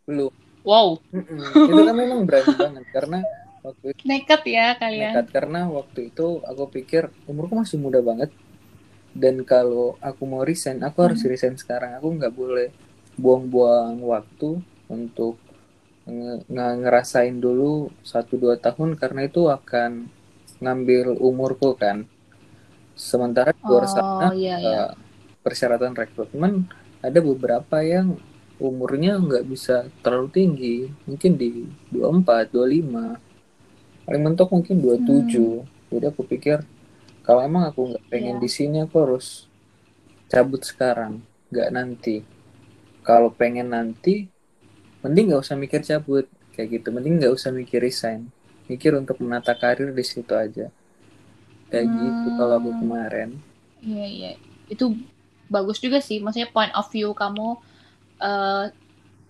belum. 0.07 0.31
Wow. 0.63 1.03
Mm-mm. 1.11 1.43
Itu 1.67 1.83
kan 1.83 1.95
memang 1.99 2.27
berani 2.27 2.55
banget 2.63 2.87
karena 2.95 3.19
waktu 3.63 3.87
itu 3.95 4.03
nekat 4.07 4.43
ya 4.47 4.67
kalian. 4.79 5.13
Nekat 5.15 5.27
karena 5.35 5.61
waktu 5.67 6.15
itu 6.15 6.43
aku 6.47 6.63
pikir 6.71 7.11
umurku 7.27 7.59
masih 7.59 7.79
muda 7.83 7.99
banget 7.99 8.31
dan 9.17 9.41
kalau 9.49 9.97
aku 10.05 10.23
mau 10.29 10.45
resign, 10.45 10.85
aku 10.85 11.09
harus 11.09 11.25
hmm. 11.25 11.31
resign 11.33 11.55
sekarang. 11.57 11.97
Aku 11.97 12.13
nggak 12.13 12.37
boleh 12.37 12.69
buang-buang 13.17 13.97
waktu 14.05 14.61
untuk 14.93 15.41
nggak 16.07 16.73
ngerasain 16.87 17.35
dulu 17.43 17.91
satu 18.07 18.39
dua 18.39 18.55
tahun 18.63 18.95
karena 18.95 19.27
itu 19.27 19.51
akan 19.51 20.07
ngambil 20.63 21.19
umurku 21.19 21.75
kan 21.75 22.07
sementara 22.95 23.51
di 23.51 23.63
luar 23.67 23.85
oh, 23.85 23.91
sana 23.91 24.29
iya, 24.31 24.57
iya. 24.63 24.79
Uh, 24.87 24.93
persyaratan 25.43 25.99
rekrutmen 25.99 26.71
ada 27.03 27.19
beberapa 27.19 27.83
yang 27.83 28.15
umurnya 28.63 29.19
nggak 29.19 29.45
bisa 29.51 29.91
terlalu 30.01 30.29
tinggi 30.31 30.77
mungkin 31.11 31.35
di 31.35 31.67
24 31.91 32.55
25 32.55 34.07
paling 34.07 34.23
mentok 34.23 34.49
mungkin 34.55 34.77
27 34.79 35.03
hmm. 35.03 35.91
jadi 35.91 36.07
aku 36.15 36.23
pikir 36.23 36.63
kalau 37.27 37.43
emang 37.43 37.67
aku 37.67 37.91
nggak 37.91 38.07
pengen 38.07 38.39
yeah. 38.39 38.43
di 38.47 38.49
sini 38.49 38.77
aku 38.87 38.97
harus 39.03 39.51
cabut 40.31 40.63
sekarang. 40.63 41.19
Nggak 41.51 41.69
nanti. 41.75 42.17
Kalau 43.03 43.35
pengen 43.35 43.75
nanti 43.75 44.31
mending 45.03 45.35
nggak 45.35 45.43
usah 45.43 45.59
mikir 45.59 45.83
cabut. 45.83 46.31
Kayak 46.55 46.81
gitu. 46.81 46.95
Mending 46.95 47.19
nggak 47.19 47.35
usah 47.35 47.51
mikir 47.51 47.83
resign. 47.83 48.31
Mikir 48.71 48.95
untuk 48.95 49.19
menata 49.19 49.59
karir 49.59 49.91
di 49.91 50.05
situ 50.07 50.31
aja. 50.39 50.71
Kayak 51.67 51.87
hmm. 51.91 51.99
gitu 51.99 52.29
kalau 52.39 52.55
aku 52.63 52.71
kemarin. 52.79 53.29
Iya 53.83 54.07
iya. 54.07 54.33
Itu 54.71 54.95
bagus 55.51 55.83
juga 55.83 55.99
sih. 55.99 56.23
Maksudnya 56.23 56.55
point 56.55 56.71
of 56.79 56.87
view 56.95 57.11
kamu 57.11 57.59
uh, 58.23 58.71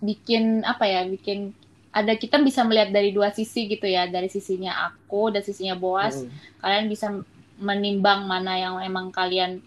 bikin 0.05 0.61
apa 0.61 0.85
ya 0.85 1.01
bikin 1.09 1.57
ada 1.89 2.13
kita 2.13 2.37
bisa 2.45 2.61
melihat 2.61 2.93
dari 2.93 3.09
dua 3.09 3.33
sisi 3.33 3.65
gitu 3.65 3.89
ya. 3.89 4.05
Dari 4.05 4.29
sisinya 4.29 4.85
aku 4.85 5.33
dan 5.33 5.41
sisinya 5.41 5.73
Boas. 5.73 6.21
Hmm. 6.21 6.29
kalian 6.61 6.85
bisa 6.93 7.09
menimbang 7.57 8.29
mana 8.29 8.57
yang 8.57 8.75
emang 8.81 9.09
kalian 9.09 9.61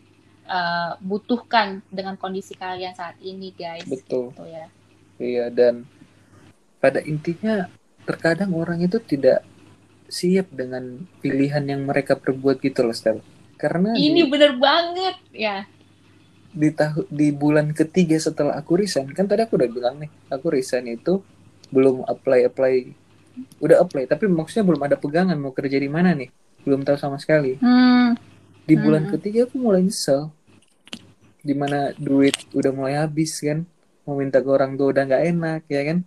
uh, 0.46 0.94
butuhkan 1.02 1.82
dengan 1.90 2.14
kondisi 2.14 2.54
kalian 2.54 2.94
saat 2.94 3.18
ini 3.22 3.50
guys 3.54 3.86
betul 3.86 4.30
gitu 4.30 4.44
ya 4.46 4.66
iya 5.18 5.46
dan 5.50 5.84
pada 6.80 7.04
intinya 7.04 7.68
terkadang 8.08 8.56
orang 8.56 8.80
itu 8.80 8.96
tidak 9.04 9.44
siap 10.10 10.50
dengan 10.50 11.06
pilihan 11.22 11.62
yang 11.62 11.86
mereka 11.86 12.18
perbuat 12.18 12.58
gitu 12.58 12.82
loh 12.82 12.96
Stel. 12.96 13.22
Karena 13.54 13.94
ini 13.94 14.26
di, 14.26 14.28
bener 14.28 14.58
banget 14.58 15.16
ya. 15.30 15.68
Di 16.50 16.74
tahun 16.74 17.06
di 17.06 17.30
bulan 17.30 17.70
ketiga 17.70 18.18
setelah 18.18 18.58
aku 18.58 18.82
resign, 18.82 19.06
kan 19.14 19.30
tadi 19.30 19.46
aku 19.46 19.54
udah 19.54 19.70
bilang 19.70 20.02
nih, 20.02 20.10
aku 20.26 20.50
resign 20.50 20.90
itu 20.90 21.22
belum 21.70 22.02
apply 22.10 22.50
apply, 22.50 22.74
udah 23.62 23.86
apply, 23.86 24.10
tapi 24.10 24.26
maksudnya 24.26 24.66
belum 24.66 24.82
ada 24.82 24.96
pegangan 24.98 25.38
mau 25.38 25.54
kerja 25.54 25.78
di 25.78 25.86
mana 25.86 26.10
nih, 26.18 26.26
belum 26.66 26.84
tahu 26.84 26.96
sama 26.96 27.16
sekali. 27.16 27.56
Hmm. 27.60 28.16
Di 28.64 28.74
bulan 28.78 29.08
hmm. 29.08 29.12
ketiga 29.18 29.40
aku 29.50 29.56
mulai 29.58 29.82
nyesel, 29.82 30.30
di 31.40 31.54
mana 31.56 31.90
duit 31.96 32.36
udah 32.52 32.70
mulai 32.70 33.00
habis 33.00 33.40
kan, 33.40 33.66
mau 34.06 34.16
minta 34.16 34.38
ke 34.38 34.48
orang 34.50 34.78
tua 34.78 34.92
udah 34.94 35.02
nggak 35.06 35.24
enak 35.30 35.62
ya 35.66 35.82
kan 35.86 35.98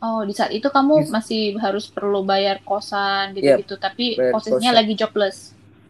Oh, 0.00 0.24
di 0.24 0.32
saat 0.32 0.48
itu 0.48 0.64
kamu 0.72 1.04
yes. 1.04 1.12
masih 1.12 1.42
harus 1.60 1.92
perlu 1.92 2.24
bayar 2.24 2.64
kosan 2.64 3.36
gitu-gitu, 3.36 3.76
yep, 3.76 3.84
tapi 3.84 4.16
posisinya 4.16 4.72
kosan. 4.72 4.80
lagi 4.80 4.92
jobless. 4.96 5.38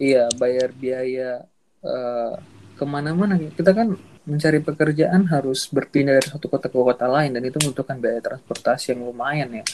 Iya, 0.03 0.27
bayar 0.35 0.75
biaya 0.75 1.47
uh, 1.87 2.35
ke 2.75 2.83
mana-mana. 2.83 3.39
Kita 3.39 3.71
kan 3.71 3.95
mencari 4.27 4.59
pekerjaan 4.59 5.31
harus 5.31 5.71
berpindah 5.71 6.19
dari 6.19 6.27
satu 6.27 6.51
kota 6.51 6.67
ke 6.67 6.75
kota 6.75 7.07
lain 7.07 7.39
dan 7.39 7.43
itu 7.47 7.63
membutuhkan 7.63 8.03
biaya 8.03 8.19
transportasi 8.19 8.99
yang 8.99 9.07
lumayan 9.07 9.63
ya. 9.63 9.65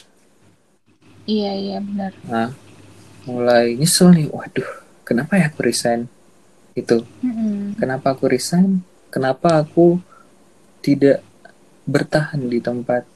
Iya, 1.24 1.52
iya 1.56 1.78
benar. 1.80 2.12
Nah, 2.28 2.48
mulai 3.26 3.75
nyesel 3.75 4.14
nih, 4.14 4.30
waduh, 4.30 4.71
kenapa 5.02 5.37
ya 5.37 5.50
aku 5.50 5.61
resign? 5.66 6.06
Itu. 6.73 7.02
Mm-hmm. 7.21 7.83
Kenapa 7.83 8.14
aku 8.14 8.30
resign? 8.30 8.80
Kenapa 9.11 9.61
aku 9.61 9.99
tidak 10.80 11.26
bertahan 11.87 12.47
di 12.47 12.59
tempat 12.62 13.06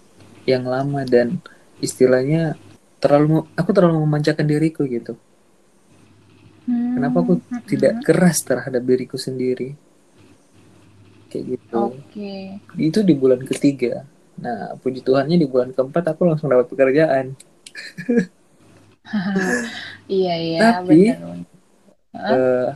yang 0.46 0.66
lama 0.66 1.06
dan 1.06 1.38
istilahnya 1.78 2.58
terlalu 3.00 3.48
aku 3.56 3.70
terlalu 3.72 4.02
memanjakan 4.04 4.46
diriku 4.46 4.84
gitu. 4.86 5.16
Hmm. 6.68 7.00
Kenapa 7.00 7.16
aku 7.24 7.40
hmm. 7.40 7.66
tidak 7.66 7.92
keras 8.04 8.44
terhadap 8.44 8.82
diriku 8.84 9.16
sendiri? 9.16 9.74
Kayak 11.32 11.56
gitu. 11.56 11.82
Okay. 12.10 12.60
Itu 12.76 13.00
di 13.02 13.14
bulan 13.16 13.42
ketiga. 13.42 14.04
Nah, 14.40 14.76
puji 14.78 15.04
Tuhannya 15.04 15.36
di 15.36 15.48
bulan 15.48 15.72
keempat 15.72 16.14
aku 16.14 16.28
langsung 16.28 16.52
dapat 16.52 16.68
pekerjaan. 16.68 17.34
iya 20.20 20.34
iya. 20.38 20.58
Tapi 20.78 21.14
bener. 21.14 21.44
Uh, 22.10 22.74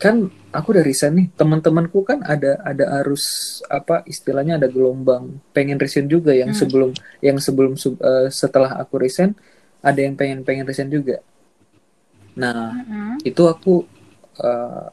kan 0.00 0.32
aku 0.48 0.72
udah 0.72 0.80
resign 0.80 1.12
nih 1.12 1.26
teman-temanku 1.36 2.00
kan 2.08 2.24
ada 2.24 2.56
ada 2.64 3.04
arus 3.04 3.60
apa 3.68 4.00
istilahnya 4.08 4.56
ada 4.56 4.64
gelombang 4.72 5.36
pengen 5.52 5.76
resign 5.76 6.08
juga 6.08 6.32
yang 6.32 6.56
hmm. 6.56 6.58
sebelum 6.58 6.90
yang 7.20 7.36
sebelum 7.36 7.76
uh, 7.76 8.32
setelah 8.32 8.80
aku 8.80 8.96
resign 8.96 9.36
ada 9.84 10.00
yang 10.00 10.16
pengen 10.16 10.40
pengen 10.40 10.64
resign 10.64 10.88
juga 10.88 11.20
nah 12.32 12.72
hmm. 12.72 13.28
itu 13.28 13.44
aku 13.44 13.84
uh, 14.40 14.88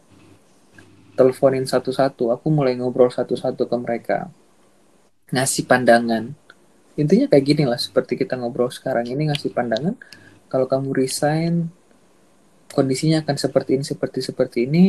teleponin 1.16 1.64
satu-satu 1.64 2.36
aku 2.36 2.52
mulai 2.52 2.76
ngobrol 2.76 3.08
satu-satu 3.08 3.64
ke 3.64 3.78
mereka 3.80 4.18
ngasih 5.32 5.64
pandangan 5.64 6.36
intinya 7.00 7.32
kayak 7.32 7.46
gini 7.48 7.64
lah 7.64 7.80
seperti 7.80 8.20
kita 8.20 8.36
ngobrol 8.36 8.68
sekarang 8.68 9.08
ini 9.08 9.32
ngasih 9.32 9.56
pandangan 9.56 9.96
kalau 10.48 10.66
kamu 10.68 10.96
resign 10.96 11.68
kondisinya 12.72 13.24
akan 13.24 13.36
seperti 13.40 13.80
ini 13.80 13.86
seperti 13.88 14.20
seperti 14.24 14.58
ini. 14.68 14.86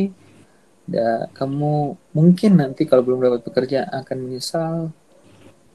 Ya 0.89 1.29
kamu 1.37 1.95
mungkin 2.17 2.57
nanti 2.57 2.89
kalau 2.89 3.05
belum 3.05 3.21
dapat 3.21 3.41
pekerjaan 3.45 3.89
akan 3.93 4.17
menyesal. 4.19 4.75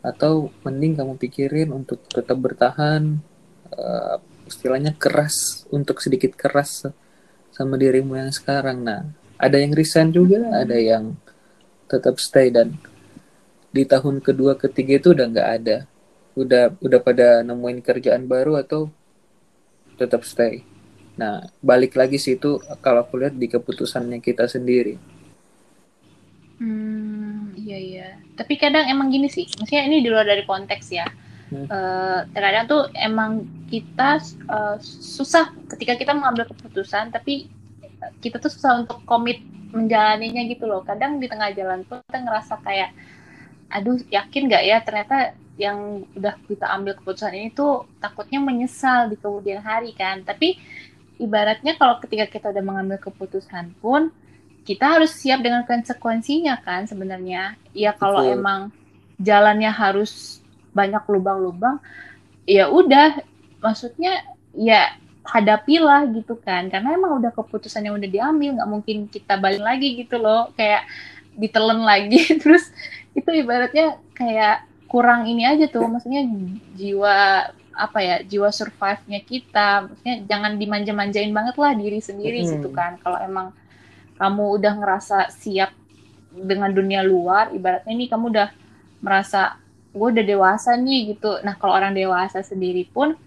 Atau 0.04 0.52
mending 0.60 1.00
kamu 1.00 1.16
pikirin 1.16 1.72
untuk 1.72 2.04
tetap 2.12 2.36
bertahan 2.36 3.24
uh, 3.72 4.20
istilahnya 4.44 4.92
keras 4.92 5.64
untuk 5.72 6.04
sedikit 6.04 6.36
keras 6.36 6.84
sama 7.48 7.80
dirimu 7.80 8.20
yang 8.20 8.28
sekarang. 8.28 8.84
Nah 8.84 9.08
ada 9.40 9.56
yang 9.56 9.72
resign 9.72 10.12
juga 10.12 10.44
ada 10.52 10.76
yang 10.76 11.16
tetap 11.88 12.20
stay. 12.20 12.52
Dan 12.52 12.76
di 13.72 13.88
tahun 13.88 14.20
kedua 14.20 14.60
ketiga 14.60 15.00
itu 15.00 15.16
udah 15.16 15.26
nggak 15.30 15.50
ada. 15.62 15.76
Udah 16.36 16.74
udah 16.84 17.00
pada 17.00 17.40
nemuin 17.40 17.80
kerjaan 17.80 18.28
baru 18.28 18.60
atau 18.60 18.92
tetap 19.94 20.22
stay. 20.26 20.62
Nah 21.14 21.46
balik 21.62 21.94
lagi 21.94 22.18
sih 22.18 22.34
itu 22.34 22.58
kalau 22.82 23.06
aku 23.06 23.18
lihat 23.18 23.34
di 23.34 23.46
keputusannya 23.46 24.18
kita 24.18 24.46
sendiri. 24.50 24.98
Hmm 26.58 27.54
iya 27.58 27.78
iya. 27.78 28.08
Tapi 28.34 28.58
kadang 28.58 28.86
emang 28.90 29.10
gini 29.10 29.30
sih 29.30 29.46
maksudnya 29.58 29.86
ini 29.86 30.02
di 30.02 30.08
luar 30.10 30.26
dari 30.26 30.42
konteks 30.46 30.86
ya. 30.90 31.06
Hmm. 31.44 31.68
uh, 31.68 32.24
terkadang 32.32 32.64
tuh 32.66 32.88
emang 32.96 33.44
kita 33.68 34.16
uh, 34.48 34.80
susah 34.80 35.52
ketika 35.76 35.92
kita 35.94 36.16
mengambil 36.16 36.48
keputusan 36.48 37.12
tapi 37.12 37.52
kita 38.24 38.40
tuh 38.40 38.48
susah 38.48 38.80
untuk 38.80 39.04
komit 39.04 39.44
menjalaninya 39.74 40.42
gitu 40.46 40.64
loh. 40.66 40.82
Kadang 40.86 41.18
di 41.18 41.26
tengah 41.26 41.50
jalan 41.52 41.82
tuh 41.86 42.00
kita 42.06 42.18
ngerasa 42.22 42.54
kayak 42.64 42.90
aduh 43.70 43.98
yakin 44.06 44.46
nggak 44.46 44.64
ya 44.64 44.78
ternyata 44.86 45.34
yang 45.54 46.02
udah 46.18 46.34
kita 46.50 46.66
ambil 46.75 46.99
keputusan 46.99 47.34
ini 47.34 47.49
tuh 47.54 47.87
takutnya 48.02 48.42
menyesal 48.42 49.06
di 49.06 49.16
kemudian 49.18 49.62
hari 49.62 49.94
kan. 49.94 50.26
Tapi 50.26 50.58
ibaratnya 51.23 51.78
kalau 51.78 52.02
ketika 52.02 52.26
kita 52.26 52.50
udah 52.50 52.64
mengambil 52.64 52.99
keputusan 52.99 53.70
pun 53.78 54.11
kita 54.66 54.99
harus 54.99 55.14
siap 55.14 55.44
dengan 55.44 55.62
konsekuensinya 55.62 56.58
kan 56.64 56.90
sebenarnya. 56.90 57.54
Ya 57.70 57.94
kalau 57.94 58.25
Betul. 58.26 58.37
emang 58.40 58.61
jalannya 59.23 59.70
harus 59.70 60.42
banyak 60.75 61.06
lubang-lubang 61.06 61.78
ya 62.50 62.66
udah 62.66 63.23
maksudnya 63.62 64.26
ya 64.58 64.99
hadapilah 65.23 66.11
gitu 66.11 66.34
kan. 66.42 66.66
Karena 66.66 66.99
emang 66.99 67.23
udah 67.23 67.30
keputusan 67.30 67.87
yang 67.87 67.94
udah 67.94 68.11
diambil 68.11 68.58
nggak 68.58 68.70
mungkin 68.70 68.96
kita 69.06 69.38
balik 69.38 69.62
lagi 69.62 70.02
gitu 70.02 70.18
loh. 70.18 70.50
Kayak 70.58 70.90
ditelan 71.38 71.87
lagi. 71.87 72.26
Terus 72.42 72.75
itu 73.14 73.30
ibaratnya 73.30 74.02
kayak 74.18 74.74
kurang 74.94 75.26
ini 75.26 75.42
aja 75.42 75.66
tuh 75.66 75.90
maksudnya 75.90 76.22
jiwa 76.78 77.50
apa 77.74 77.98
ya 77.98 78.16
jiwa 78.22 78.54
survive-nya 78.54 79.26
kita 79.26 79.90
maksudnya 79.90 80.22
jangan 80.30 80.54
dimanja-manjain 80.54 81.34
banget 81.34 81.58
lah 81.58 81.74
diri 81.74 81.98
sendiri 81.98 82.46
hmm. 82.46 82.50
gitu 82.54 82.70
kan 82.70 82.94
kalau 83.02 83.18
emang 83.18 83.50
kamu 84.14 84.62
udah 84.62 84.72
ngerasa 84.78 85.34
siap 85.34 85.74
dengan 86.30 86.70
dunia 86.70 87.02
luar 87.02 87.50
ibaratnya 87.50 87.90
ini 87.90 88.06
kamu 88.06 88.30
udah 88.30 88.48
merasa 89.02 89.58
gue 89.90 90.08
udah 90.14 90.22
dewasa 90.22 90.78
nih 90.78 91.18
gitu 91.18 91.42
nah 91.42 91.58
kalau 91.58 91.74
orang 91.74 91.90
dewasa 91.90 92.46
sendiri 92.46 92.86
pun 92.86 93.18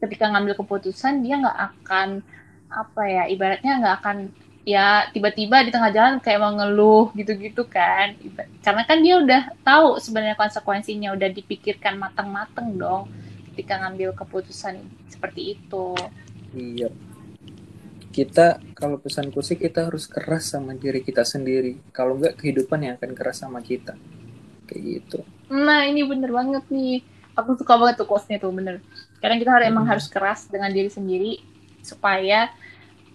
ketika 0.00 0.32
ngambil 0.32 0.64
keputusan 0.64 1.20
dia 1.20 1.36
nggak 1.44 1.58
akan 1.76 2.24
apa 2.72 3.02
ya 3.04 3.28
ibaratnya 3.28 3.84
nggak 3.84 3.94
akan 4.00 4.16
ya 4.62 5.10
tiba-tiba 5.10 5.66
di 5.66 5.74
tengah 5.74 5.90
jalan 5.90 6.14
kayak 6.22 6.38
mau 6.38 6.54
ngeluh 6.54 7.10
gitu-gitu 7.18 7.66
kan. 7.66 8.14
Karena 8.62 8.82
kan 8.86 8.98
dia 9.02 9.18
udah 9.18 9.42
tahu 9.66 9.98
sebenarnya 9.98 10.38
konsekuensinya 10.38 11.14
udah 11.14 11.28
dipikirkan 11.30 11.98
matang-matang 11.98 12.74
dong 12.78 13.10
ketika 13.52 13.82
ngambil 13.82 14.14
keputusan 14.14 14.80
seperti 15.10 15.58
itu. 15.58 15.92
Iya. 16.54 16.88
Kita 18.12 18.60
kalau 18.76 19.00
pesan 19.00 19.32
sih 19.32 19.56
kita 19.56 19.88
harus 19.88 20.04
keras 20.06 20.52
sama 20.52 20.76
diri 20.78 21.02
kita 21.02 21.26
sendiri. 21.26 21.80
Kalau 21.90 22.20
enggak 22.20 22.38
kehidupan 22.38 22.86
yang 22.86 22.94
akan 23.00 23.12
keras 23.18 23.42
sama 23.42 23.58
kita. 23.64 23.98
Kayak 24.68 24.82
gitu. 24.82 25.18
Nah 25.50 25.84
ini 25.88 26.06
bener 26.06 26.30
banget 26.30 26.64
nih. 26.70 27.02
Aku 27.32 27.56
suka 27.56 27.80
banget 27.80 28.04
tuh 28.04 28.06
quotes 28.06 28.28
tuh 28.28 28.52
bener. 28.52 28.84
Karena 29.18 29.40
kita 29.40 29.50
harus 29.50 29.66
hmm. 29.66 29.72
emang 29.74 29.86
harus 29.88 30.06
keras 30.06 30.46
dengan 30.46 30.68
diri 30.70 30.92
sendiri 30.92 31.40
supaya 31.82 32.52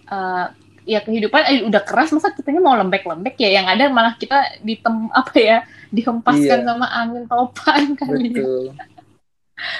uh, 0.09 0.49
ya 0.87 1.03
kehidupan 1.03 1.43
eh, 1.51 1.67
udah 1.67 1.83
keras 1.83 2.15
masa 2.15 2.31
kitanya 2.31 2.63
mau 2.63 2.79
lembek-lembek 2.79 3.35
ya 3.35 3.59
yang 3.59 3.67
ada 3.67 3.91
malah 3.91 4.15
kita 4.15 4.63
ditem 4.63 5.11
apa 5.11 5.35
ya 5.35 5.57
dihempaskan 5.95 6.59
iya. 6.63 6.67
sama 6.71 6.87
angin 6.87 7.23
topan 7.27 7.83
kali 7.99 8.31
ya. 8.31 8.39
Betul. 8.39 8.65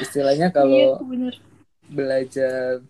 istilahnya 0.04 0.48
kalau 0.52 1.00
iya, 1.00 1.32
belajar 1.88 2.84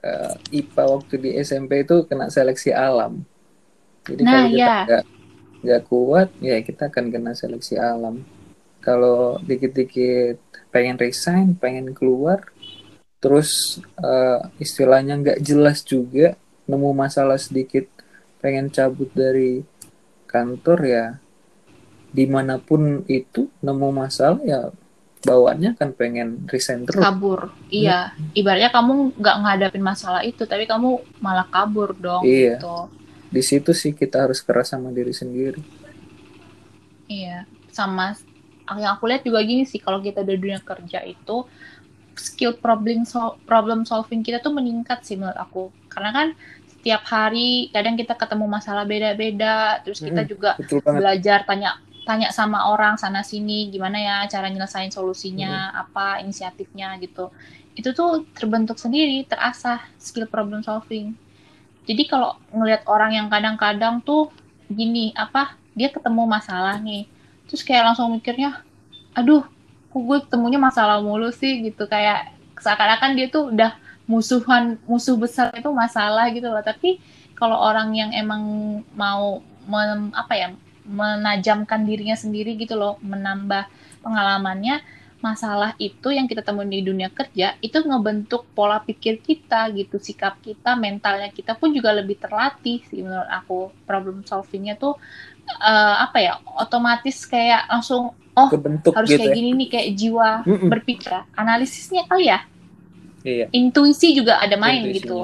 uh, 0.00 0.34
eh, 0.40 0.62
IPA 0.64 0.84
waktu 0.88 1.14
di 1.20 1.30
SMP 1.44 1.84
itu 1.84 2.08
kena 2.08 2.32
seleksi 2.32 2.72
alam 2.72 3.20
jadi 4.08 4.22
nah, 4.24 4.32
kalau 4.32 4.48
kita 4.48 4.56
iya. 4.56 5.00
nggak 5.64 5.82
kuat 5.88 6.28
ya 6.40 6.56
kita 6.64 6.88
akan 6.88 7.12
kena 7.12 7.32
seleksi 7.36 7.76
alam 7.76 8.24
kalau 8.80 9.36
dikit-dikit 9.44 10.40
pengen 10.72 10.96
resign 10.96 11.56
pengen 11.60 11.92
keluar 11.92 12.40
terus 13.20 13.80
uh, 14.00 14.44
istilahnya 14.60 15.16
nggak 15.20 15.40
jelas 15.40 15.80
juga 15.84 16.36
nemu 16.64 16.90
masalah 16.96 17.36
sedikit 17.36 17.84
pengen 18.40 18.68
cabut 18.68 19.08
dari 19.12 19.64
kantor 20.28 20.78
ya 20.84 21.06
di 22.14 22.24
mana 22.30 22.62
pun 22.62 23.02
itu 23.10 23.50
nemu 23.58 23.88
masalah 23.90 24.38
ya 24.46 24.70
bawaannya 25.24 25.74
kan 25.74 25.96
pengen 25.96 26.44
resign 26.52 26.84
terus. 26.84 27.00
Kabur. 27.00 27.50
Iya. 27.72 28.12
Hmm. 28.12 28.36
ibaratnya 28.36 28.70
kamu 28.70 29.16
nggak 29.16 29.36
ngadapin 29.40 29.82
masalah 29.82 30.20
itu 30.20 30.44
tapi 30.44 30.68
kamu 30.68 31.00
malah 31.18 31.48
kabur 31.48 31.96
dong 31.96 32.22
iya. 32.22 32.60
gitu. 32.60 32.92
di 33.34 33.42
situ 33.42 33.74
sih 33.74 33.96
kita 33.96 34.28
harus 34.28 34.44
keras 34.44 34.70
sama 34.70 34.94
diri 34.94 35.10
sendiri. 35.10 35.58
Iya. 37.08 37.48
Sama 37.74 38.14
yang 38.68 38.96
aku 38.96 39.10
lihat 39.10 39.26
juga 39.26 39.42
gini 39.42 39.66
sih 39.66 39.82
kalau 39.82 39.98
kita 39.98 40.22
di 40.22 40.38
dunia 40.38 40.60
kerja 40.62 41.02
itu 41.02 41.44
skill 42.14 42.54
problem 42.62 43.02
sol 43.02 43.36
problem 43.42 43.82
solving 43.82 44.22
kita 44.22 44.38
tuh 44.38 44.54
meningkat 44.54 45.02
sih 45.02 45.18
menurut 45.18 45.36
aku 45.36 45.74
karena 45.94 46.10
kan 46.10 46.28
setiap 46.84 47.00
hari 47.08 47.72
kadang 47.72 47.96
kita 47.96 48.12
ketemu 48.12 48.44
masalah 48.44 48.84
beda-beda 48.84 49.80
terus 49.80 50.04
kita 50.04 50.26
hmm, 50.26 50.28
juga 50.28 50.50
belajar 50.84 51.48
tanya 51.48 51.80
tanya 52.04 52.28
sama 52.28 52.68
orang 52.68 53.00
sana 53.00 53.24
sini 53.24 53.72
gimana 53.72 53.96
ya 53.96 54.16
cara 54.28 54.52
nyelesain 54.52 54.92
solusinya 54.92 55.72
hmm. 55.72 55.82
apa 55.88 56.06
inisiatifnya 56.20 57.00
gitu. 57.00 57.32
Itu 57.72 57.96
tuh 57.96 58.28
terbentuk 58.36 58.76
sendiri 58.76 59.24
terasah 59.24 59.80
skill 59.96 60.28
problem 60.28 60.60
solving. 60.60 61.16
Jadi 61.88 62.04
kalau 62.04 62.36
ngelihat 62.52 62.84
orang 62.84 63.16
yang 63.16 63.26
kadang-kadang 63.32 64.04
tuh 64.04 64.28
gini 64.68 65.16
apa 65.16 65.56
dia 65.72 65.88
ketemu 65.88 66.28
masalah 66.28 66.76
nih 66.80 67.08
terus 67.48 67.64
kayak 67.64 67.92
langsung 67.92 68.12
mikirnya 68.12 68.60
aduh 69.12 69.44
kok 69.88 70.00
gue 70.04 70.18
ketemunya 70.28 70.60
masalah 70.60 71.00
mulu 71.00 71.32
sih? 71.32 71.64
Gitu 71.64 71.88
kayak 71.88 72.36
seakan-akan 72.60 73.16
dia 73.16 73.26
tuh 73.32 73.48
udah 73.48 73.72
musuhan 74.04 74.76
musuh 74.84 75.16
besar 75.16 75.48
itu 75.56 75.70
masalah 75.72 76.28
gitu 76.32 76.48
loh 76.52 76.60
tapi 76.60 77.00
kalau 77.34 77.56
orang 77.56 77.96
yang 77.96 78.10
emang 78.12 78.42
mau 78.94 79.40
men, 79.64 80.12
apa 80.12 80.34
ya 80.36 80.48
menajamkan 80.84 81.88
dirinya 81.88 82.14
sendiri 82.14 82.54
gitu 82.60 82.76
loh 82.76 83.00
menambah 83.00 83.64
pengalamannya 84.04 84.84
masalah 85.24 85.72
itu 85.80 86.12
yang 86.12 86.28
kita 86.28 86.44
temuin 86.44 86.68
di 86.68 86.84
dunia 86.84 87.08
kerja 87.08 87.56
itu 87.64 87.80
ngebentuk 87.80 88.44
pola 88.52 88.84
pikir 88.84 89.24
kita 89.24 89.72
gitu 89.72 89.96
sikap 89.96 90.36
kita 90.44 90.76
mentalnya 90.76 91.32
kita 91.32 91.56
pun 91.56 91.72
juga 91.72 91.96
lebih 91.96 92.20
terlatih 92.20 92.84
sih 92.92 93.00
menurut 93.00 93.24
aku 93.32 93.72
problem 93.88 94.20
solvingnya 94.28 94.76
tuh 94.76 95.00
uh, 95.64 95.96
apa 96.04 96.20
ya 96.20 96.32
otomatis 96.60 97.24
kayak 97.24 97.64
langsung 97.72 98.12
oh 98.12 98.48
Kebentuk 98.52 98.92
harus 98.92 99.08
gitu 99.08 99.24
kayak 99.24 99.32
ya? 99.32 99.36
gini 99.40 99.50
nih 99.64 99.68
kayak 99.72 99.88
jiwa 99.96 100.30
mm 100.44 100.56
-mm. 100.60 100.68
berpikir 100.68 101.12
analisisnya 101.32 102.04
kali 102.04 102.28
ya 102.28 102.44
iya. 103.24 103.46
intuisi 103.50 104.14
juga 104.14 104.38
ada 104.38 104.54
main 104.60 104.84
Intuisinya. 104.84 105.00
gitu. 105.00 105.18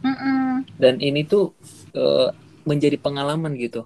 Mm 0.00 0.16
-mm. 0.16 0.48
dan 0.80 0.94
ini 0.96 1.28
tuh 1.28 1.52
uh, 1.92 2.32
menjadi 2.64 2.96
pengalaman 2.96 3.52
gitu. 3.56 3.84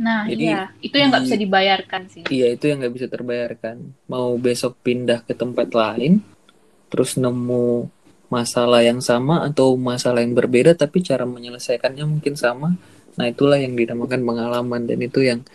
Nah 0.00 0.26
Jadi, 0.26 0.44
iya. 0.50 0.74
Itu 0.82 0.98
yang 0.98 1.14
nggak 1.14 1.24
bisa 1.26 1.38
dibayarkan 1.38 2.02
sih. 2.10 2.22
Iya 2.26 2.46
itu 2.54 2.64
yang 2.66 2.82
nggak 2.82 2.94
bisa 2.94 3.06
terbayarkan. 3.06 3.76
Mau 4.10 4.34
besok 4.38 4.78
pindah 4.82 5.22
ke 5.22 5.34
tempat 5.36 5.70
lain 5.70 6.22
terus 6.90 7.18
nemu 7.18 7.90
masalah 8.30 8.82
yang 8.82 8.98
sama 9.02 9.46
atau 9.46 9.74
masalah 9.78 10.22
yang 10.22 10.34
berbeda 10.34 10.74
tapi 10.74 11.02
cara 11.02 11.22
menyelesaikannya 11.26 12.04
mungkin 12.06 12.34
sama. 12.34 12.74
Nah 13.14 13.26
itulah 13.30 13.58
yang 13.58 13.78
dinamakan 13.78 14.26
pengalaman. 14.26 14.82
Dan 14.90 14.98
itu 14.98 15.22
yang 15.22 15.46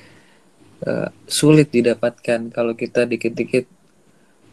uh, 0.88 1.12
sulit 1.28 1.68
didapatkan 1.72 2.52
kalau 2.56 2.74
kita 2.80 3.04
dikit-dikit 3.04 3.68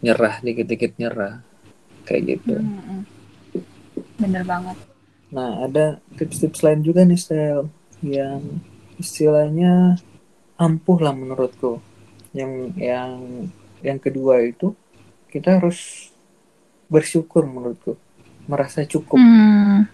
nyerah, 0.03 0.43
dikit-dikit 0.43 0.99
nyerah, 0.99 1.47
kayak 2.07 2.39
gitu. 2.39 2.63
-hmm. 2.63 3.01
Bener 4.17 4.45
banget. 4.47 4.77
Nah, 5.35 5.67
ada 5.67 5.99
tips-tips 6.15 6.63
lain 6.63 6.81
juga 6.87 7.03
nih, 7.03 7.19
Stel, 7.19 7.69
yang 8.01 8.63
istilahnya 8.97 9.99
ampuh 10.57 10.99
lah 11.03 11.13
menurutku. 11.13 11.83
Yang 12.33 12.53
yang 12.79 13.13
yang 13.85 13.99
kedua 14.01 14.41
itu 14.45 14.73
kita 15.29 15.61
harus 15.61 16.09
bersyukur 16.87 17.45
menurutku, 17.45 17.99
merasa 18.49 18.87
cukup. 18.87 19.19
Mm. 19.19 19.91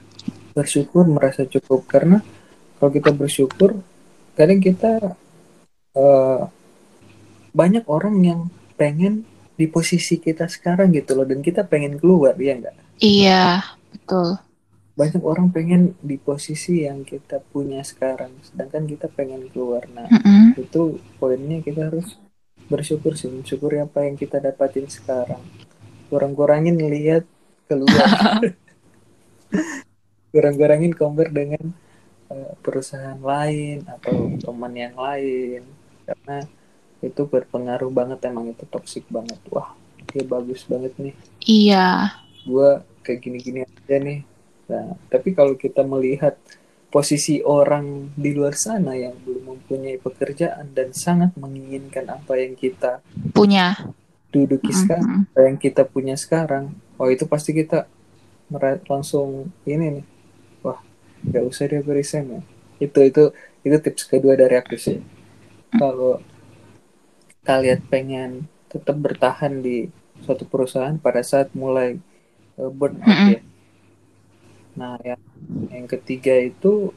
Bersyukur, 0.53 1.09
merasa 1.09 1.49
cukup 1.49 1.89
karena 1.89 2.21
kalau 2.77 2.93
kita 2.93 3.11
bersyukur, 3.17 3.81
kadang 4.37 4.61
kita 4.61 5.17
uh, 5.97 6.41
banyak 7.57 7.85
orang 7.89 8.17
yang 8.21 8.41
pengen 8.77 9.25
di 9.63 9.71
posisi 9.71 10.19
kita 10.19 10.51
sekarang 10.51 10.91
gitu 10.91 11.15
loh 11.15 11.23
dan 11.23 11.39
kita 11.39 11.63
pengen 11.63 12.03
keluar 12.03 12.35
ya 12.35 12.59
enggak 12.59 12.75
iya 12.99 13.63
betul. 13.93 14.41
Banyak 14.93 15.23
orang 15.25 15.49
pengen 15.49 15.97
di 16.05 16.21
posisi 16.21 16.85
yang 16.85 17.05
kita 17.05 17.41
punya 17.41 17.81
sekarang 17.81 18.33
sedangkan 18.45 18.85
kita 18.85 19.07
pengen 19.09 19.49
keluar. 19.49 19.89
Nah 19.89 20.05
mm 20.09 20.21
-hmm. 20.21 20.47
itu 20.61 21.01
poinnya 21.17 21.65
kita 21.65 21.89
harus 21.89 22.21
bersyukur 22.69 23.17
sih 23.17 23.29
bersyukur 23.29 23.73
apa 23.81 24.05
yang 24.05 24.17
kita 24.21 24.41
dapatin 24.41 24.89
sekarang. 24.89 25.41
Kurang-kurangin 26.13 26.77
lihat 26.77 27.25
keluar. 27.69 28.53
Kurang-kurangin 30.33 30.93
compare 30.93 31.33
dengan 31.33 31.73
uh, 32.29 32.53
perusahaan 32.61 33.17
lain 33.17 33.85
atau 33.89 34.37
teman 34.41 34.73
yang 34.77 34.97
lain. 34.97 35.65
Karena 36.05 36.45
itu 37.03 37.27
berpengaruh 37.27 37.91
banget 37.91 38.23
emang 38.31 38.55
itu 38.55 38.63
toksik 38.71 39.05
banget. 39.11 39.37
Wah 39.51 39.75
dia 40.15 40.23
bagus 40.23 40.63
banget 40.71 40.95
nih. 40.97 41.15
Iya. 41.43 42.15
Gue 42.47 42.79
kayak 43.03 43.21
gini-gini 43.27 43.61
aja 43.67 43.97
nih. 43.99 44.23
Nah 44.71 44.95
tapi 45.11 45.35
kalau 45.35 45.59
kita 45.59 45.83
melihat 45.83 46.39
posisi 46.95 47.43
orang 47.43 48.15
di 48.15 48.31
luar 48.37 48.55
sana 48.55 48.95
yang 48.95 49.19
belum 49.27 49.59
mempunyai 49.59 49.99
pekerjaan 49.99 50.71
dan 50.77 50.95
sangat 50.95 51.35
menginginkan 51.35 52.07
apa 52.07 52.39
yang 52.39 52.55
kita 52.55 53.03
punya. 53.35 53.75
duduki 54.33 54.69
mm 54.69 54.73
-hmm. 54.73 54.81
sekarang 54.81 55.17
apa 55.29 55.41
yang 55.45 55.57
kita 55.61 55.83
punya 55.85 56.17
sekarang 56.17 56.73
oh 56.97 57.09
itu 57.13 57.29
pasti 57.29 57.53
kita 57.53 57.91
langsung 58.87 59.51
ini 59.67 60.01
nih. 60.01 60.07
Wah 60.63 60.79
nggak 61.27 61.45
usah 61.51 61.67
dia 61.67 61.83
berisen 61.83 62.39
ya. 62.39 62.41
Itu 62.79 63.03
itu 63.03 63.35
itu 63.67 63.77
tips 63.83 64.07
kedua 64.07 64.39
dari 64.39 64.55
aku 64.55 64.79
sih. 64.79 65.03
Kalau 65.73 66.21
kalian 67.43 67.81
pengen 67.91 68.31
tetap 68.71 68.97
bertahan 68.97 69.61
di 69.61 69.91
suatu 70.23 70.47
perusahaan 70.47 70.95
pada 70.97 71.21
saat 71.27 71.51
mulai 71.53 71.99
uh, 72.57 72.71
burn 72.71 73.03
out 73.03 73.07
mm 73.07 73.15
-hmm. 73.19 73.31
ya. 73.35 73.41
Nah 74.79 74.95
yang 75.03 75.23
yang 75.69 75.87
ketiga 75.91 76.39
itu 76.39 76.95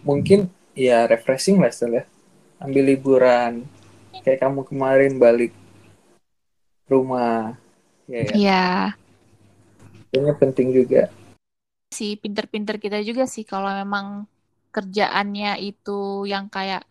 mungkin 0.00 0.48
ya 0.72 1.04
refreshing 1.04 1.60
lah 1.60 1.70
ya. 1.70 2.04
Ambil 2.60 2.96
liburan. 2.96 3.64
Kayak 4.24 4.48
kamu 4.48 4.60
kemarin 4.66 5.12
balik 5.20 5.52
rumah 6.90 7.54
ya 8.10 8.20
ya. 8.26 8.34
Yeah. 8.34 8.82
Kayaknya 10.10 10.34
penting 10.42 10.68
juga. 10.74 11.02
Si 11.94 12.18
pinter-pinter 12.18 12.82
kita 12.82 12.98
juga 13.06 13.30
sih 13.30 13.46
kalau 13.46 13.70
memang 13.70 14.26
kerjaannya 14.74 15.58
itu 15.62 16.26
yang 16.26 16.50
kayak 16.50 16.86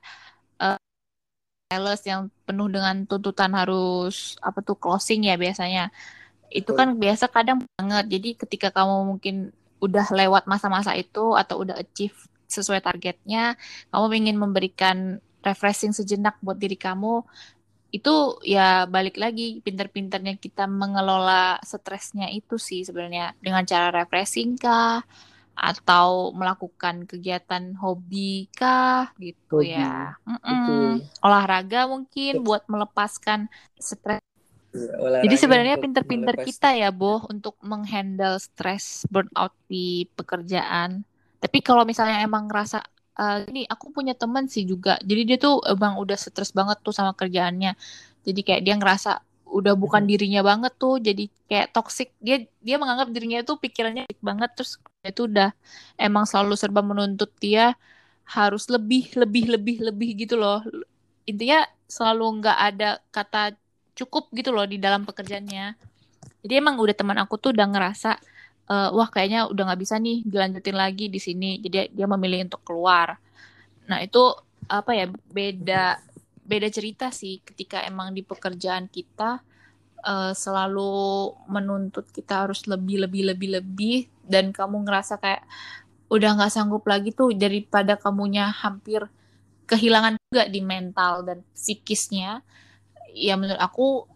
sales 1.69 2.01
yang 2.01 2.33
penuh 2.49 2.65
dengan 2.65 3.05
tuntutan 3.05 3.53
harus 3.53 4.33
apa 4.41 4.65
tuh 4.65 4.73
closing 4.73 5.29
ya 5.29 5.37
biasanya. 5.37 5.93
Itu 6.49 6.73
kan 6.73 6.97
biasa 6.97 7.29
kadang 7.29 7.61
banget. 7.77 8.09
Jadi 8.09 8.29
ketika 8.41 8.73
kamu 8.73 9.05
mungkin 9.05 9.35
udah 9.77 10.09
lewat 10.09 10.49
masa-masa 10.49 10.97
itu 10.97 11.37
atau 11.37 11.61
udah 11.61 11.77
achieve 11.77 12.17
sesuai 12.49 12.81
targetnya 12.81 13.55
kamu 13.93 14.25
ingin 14.25 14.37
memberikan 14.41 14.97
refreshing 15.45 15.93
sejenak 15.93 16.35
buat 16.41 16.57
diri 16.57 16.75
kamu 16.75 17.23
itu 17.93 18.41
ya 18.43 18.89
balik 18.89 19.15
lagi 19.21 19.61
pinter-pinternya 19.61 20.35
kita 20.41 20.65
mengelola 20.65 21.61
stresnya 21.61 22.33
itu 22.33 22.57
sih 22.57 22.81
sebenarnya. 22.81 23.37
Dengan 23.37 23.61
cara 23.69 23.93
refreshing 23.93 24.57
kah 24.57 25.05
atau 25.59 26.31
melakukan 26.31 27.03
kegiatan 27.03 27.75
hobi 27.75 28.47
kah 28.55 29.11
gitu 29.19 29.59
hobi. 29.59 29.75
ya 29.75 30.15
mm 30.23 30.39
-mm. 30.39 30.87
olahraga 31.19 31.85
mungkin 31.91 32.41
buat 32.47 32.63
melepaskan 32.71 33.51
stres 33.75 34.23
Olahraga 34.69 35.25
Jadi 35.25 35.35
sebenarnya 35.35 35.75
pinter-pinter 35.81 36.35
kita 36.45 36.77
ya, 36.77 36.93
Boh, 36.93 37.25
untuk 37.25 37.57
menghandle 37.65 38.37
stres 38.37 39.01
burnout 39.09 39.49
di 39.65 40.05
pekerjaan. 40.13 41.01
Tapi 41.41 41.57
kalau 41.65 41.81
misalnya 41.89 42.21
emang 42.21 42.45
ngerasa 42.45 42.77
uh, 43.17 43.39
ini 43.49 43.65
aku 43.65 43.89
punya 43.89 44.13
teman 44.13 44.45
sih 44.45 44.69
juga. 44.69 45.01
Jadi 45.01 45.21
dia 45.25 45.37
tuh 45.41 45.65
emang 45.65 45.97
udah 45.97 46.13
stres 46.15 46.53
banget 46.53 46.77
tuh 46.85 46.93
sama 46.93 47.17
kerjaannya. 47.17 47.73
Jadi 48.23 48.41
kayak 48.45 48.61
dia 48.61 48.75
ngerasa 48.77 49.11
udah 49.49 49.73
bukan 49.73 50.05
dirinya 50.05 50.45
banget 50.45 50.77
tuh, 50.77 51.01
jadi 51.01 51.25
kayak 51.49 51.73
toxic. 51.73 52.13
Dia 52.21 52.45
dia 52.61 52.77
menganggap 52.77 53.09
dirinya 53.09 53.41
tuh 53.41 53.57
pikirannya 53.57 54.05
banget 54.21 54.53
terus 54.53 54.77
itu 55.03 55.31
udah 55.31 55.55
emang 55.95 56.27
selalu 56.27 56.59
serba 56.59 56.83
menuntut 56.83 57.31
dia 57.39 57.75
harus 58.27 58.67
lebih 58.67 59.15
lebih 59.15 59.55
lebih 59.55 59.77
lebih 59.79 60.09
gitu 60.27 60.35
loh. 60.35 60.59
Intinya 61.23 61.63
selalu 61.87 62.43
nggak 62.43 62.57
ada 62.59 62.89
kata 63.09 63.55
cukup 63.95 64.29
gitu 64.35 64.51
loh 64.51 64.67
di 64.67 64.77
dalam 64.77 65.07
pekerjaannya. 65.07 65.75
Jadi 66.43 66.53
emang 66.55 66.75
udah 66.79 66.95
teman 66.95 67.17
aku 67.19 67.39
tuh 67.39 67.55
udah 67.55 67.67
ngerasa 67.67 68.11
uh, 68.69 68.89
wah 68.95 69.09
kayaknya 69.09 69.47
udah 69.47 69.63
nggak 69.71 69.81
bisa 69.81 69.95
nih 69.97 70.23
dilanjutin 70.27 70.77
lagi 70.77 71.05
di 71.07 71.19
sini. 71.19 71.63
Jadi 71.63 71.95
dia 71.95 72.07
memilih 72.07 72.51
untuk 72.51 72.61
keluar. 72.67 73.15
Nah 73.87 74.03
itu 74.03 74.21
apa 74.69 74.91
ya 74.93 75.09
beda 75.09 75.97
beda 76.45 76.67
cerita 76.69 77.09
sih 77.09 77.41
ketika 77.41 77.81
emang 77.87 78.13
di 78.13 78.21
pekerjaan 78.21 78.85
kita 78.91 79.41
uh, 80.03 80.31
selalu 80.35 81.33
menuntut 81.49 82.07
kita 82.11 82.47
harus 82.47 82.65
lebih 82.65 83.07
lebih 83.07 83.33
lebih 83.33 83.49
lebih 83.59 83.97
dan 84.25 84.51
kamu 84.53 84.85
ngerasa 84.85 85.17
kayak 85.17 85.43
udah 86.09 86.29
nggak 86.37 86.53
sanggup 86.53 86.83
lagi 86.89 87.13
tuh 87.13 87.33
daripada 87.37 87.97
kamunya 87.97 88.49
hampir 88.49 89.05
kehilangan 89.69 90.17
juga 90.29 90.49
di 90.49 90.61
mental 90.65 91.21
dan 91.21 91.45
psikisnya 91.53 92.41
ya 93.13 93.37
menurut 93.37 93.61
aku 93.61 94.09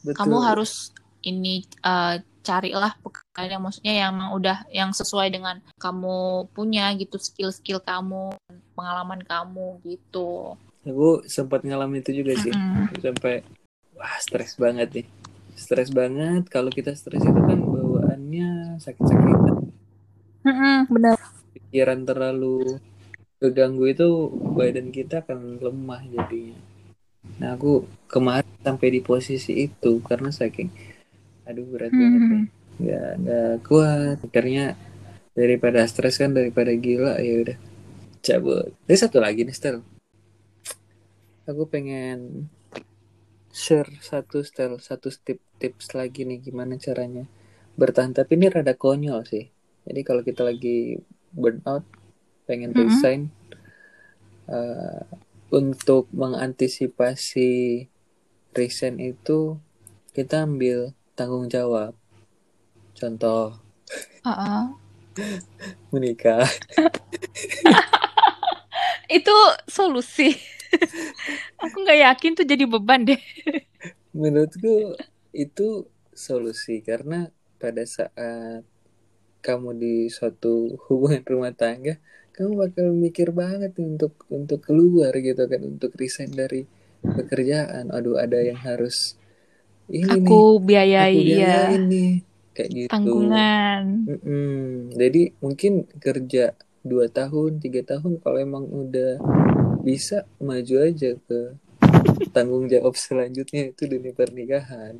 Betul. 0.00 0.16
kamu 0.16 0.36
harus 0.40 0.96
ini 1.20 1.66
uh, 1.84 2.16
carilah 2.40 2.94
pekerjaan 3.02 3.50
yang 3.58 3.62
maksudnya 3.66 3.94
yang 4.06 4.14
udah 4.32 4.58
yang 4.70 4.90
sesuai 4.94 5.28
dengan 5.34 5.58
kamu 5.82 6.46
punya 6.54 6.94
gitu 6.94 7.18
skill-skill 7.18 7.82
kamu 7.82 8.32
pengalaman 8.78 9.20
kamu 9.26 9.82
gitu 9.82 10.54
aku 10.86 11.26
sempat 11.26 11.66
ngalamin 11.66 12.00
itu 12.00 12.22
juga 12.22 12.38
sih 12.38 12.54
mm 12.54 12.62
-hmm. 12.62 13.02
sampai 13.02 13.34
wah 13.98 14.16
stres 14.22 14.54
banget 14.54 14.88
nih 14.94 15.06
stres 15.56 15.90
banget 15.90 16.46
kalau 16.52 16.68
kita 16.68 16.92
stres 16.92 17.24
itu 17.24 17.40
kan 17.42 17.58
bawaannya 17.58 18.78
sakit-sakitan 18.78 19.72
mm 20.44 20.54
-hmm, 20.54 20.76
benar 20.92 21.16
pikiran 21.56 22.04
terlalu 22.04 22.78
keganggu 23.40 23.84
itu 23.90 24.08
badan 24.54 24.92
kita 24.92 25.24
akan 25.24 25.58
lemah 25.58 26.04
jadinya 26.06 26.76
Nah 27.36 27.58
aku 27.58 27.84
kemarin 28.06 28.46
sampai 28.62 28.88
di 28.94 29.00
posisi 29.02 29.66
itu 29.66 29.98
karena 30.06 30.30
saking 30.30 30.70
aduh 31.46 31.66
berat 31.66 31.90
mm 31.90 31.98
-hmm. 31.98 32.02
banget 32.02 32.22
nih. 32.30 32.46
Gak, 32.76 33.12
gak 33.24 33.54
kuat. 33.64 34.16
Akhirnya 34.22 34.66
daripada 35.36 35.80
stres 35.88 36.16
kan 36.16 36.32
daripada 36.32 36.72
gila 36.72 37.18
ya 37.20 37.34
udah 37.42 37.58
cabut. 38.22 38.70
Ada 38.86 39.08
satu 39.08 39.18
lagi 39.18 39.42
nih 39.44 39.56
Stel. 39.56 39.82
Aku 41.46 41.66
pengen 41.70 42.50
share 43.56 43.88
satu 44.04 44.44
Stel, 44.44 44.76
satu 44.76 45.08
tip 45.16 45.40
tips 45.56 45.96
lagi 45.96 46.28
nih 46.28 46.44
gimana 46.44 46.76
caranya 46.76 47.24
bertahan. 47.80 48.12
Tapi 48.12 48.36
ini 48.36 48.52
rada 48.52 48.76
konyol 48.76 49.24
sih. 49.24 49.48
Jadi 49.88 50.00
kalau 50.04 50.20
kita 50.20 50.44
lagi 50.44 51.00
burnout, 51.32 51.88
pengen 52.44 52.70
mm 52.70 52.76
-hmm. 52.76 52.84
resign, 52.84 53.20
uh, 54.52 55.08
untuk 55.48 56.04
mengantisipasi 56.12 57.88
resign 58.52 59.00
itu 59.00 59.56
kita 60.12 60.44
ambil 60.44 60.92
tanggung 61.16 61.48
jawab. 61.48 61.96
Contoh, 62.92 63.56
uh 64.20 64.28
-uh. 64.28 64.64
menikah. 65.96 66.44
itu 69.16 69.36
solusi. 69.64 70.55
Aku 71.64 71.76
nggak 71.82 72.00
yakin 72.12 72.32
tuh 72.36 72.46
jadi 72.46 72.64
beban 72.64 73.06
deh. 73.06 73.20
Menurutku 74.16 74.96
itu 75.36 75.86
solusi 76.16 76.80
karena 76.80 77.28
pada 77.60 77.84
saat 77.84 78.64
kamu 79.44 79.70
di 79.78 79.94
suatu 80.10 80.74
hubungan 80.88 81.22
rumah 81.22 81.54
tangga, 81.54 82.00
kamu 82.36 82.52
bakal 82.68 82.86
mikir 82.92 83.32
banget 83.32 83.72
untuk 83.80 84.12
untuk 84.28 84.60
keluar 84.60 85.16
gitu 85.16 85.48
kan 85.48 85.60
untuk 85.64 85.96
resign 85.96 86.36
dari 86.36 86.68
pekerjaan 87.00 87.88
aduh 87.88 88.20
ada 88.20 88.42
yang 88.42 88.60
harus 88.60 89.16
ini 89.88 90.04
aku 90.10 90.60
nih, 90.60 90.66
biayai 90.66 91.16
aku 91.16 91.20
ya 91.22 91.56
nih 91.78 92.12
kayak 92.52 92.70
gitu 92.74 92.90
tanggungan 92.90 93.84
mm 94.04 94.18
-mm. 94.20 94.64
jadi 94.96 95.22
mungkin 95.38 95.72
kerja 95.96 96.44
dua 96.86 97.06
tahun 97.10 97.62
tiga 97.62 97.82
tahun 97.96 98.18
kalau 98.20 98.38
emang 98.38 98.64
udah 98.66 99.16
bisa 99.86 100.26
maju 100.42 100.74
aja 100.82 101.14
ke 101.14 101.40
tanggung 102.34 102.66
jawab 102.66 102.98
selanjutnya 102.98 103.70
itu 103.70 103.86
dunia 103.86 104.10
pernikahan 104.10 104.98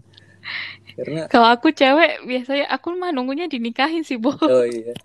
karena 0.97 1.29
kalau 1.29 1.53
aku 1.53 1.75
cewek 1.77 2.25
biasanya 2.25 2.71
aku 2.73 2.97
mah 2.97 3.13
nunggunya 3.13 3.51
dinikahin 3.51 4.01
sih, 4.01 4.17
Bo. 4.17 4.33
Oh 4.33 4.65
iya. 4.65 4.97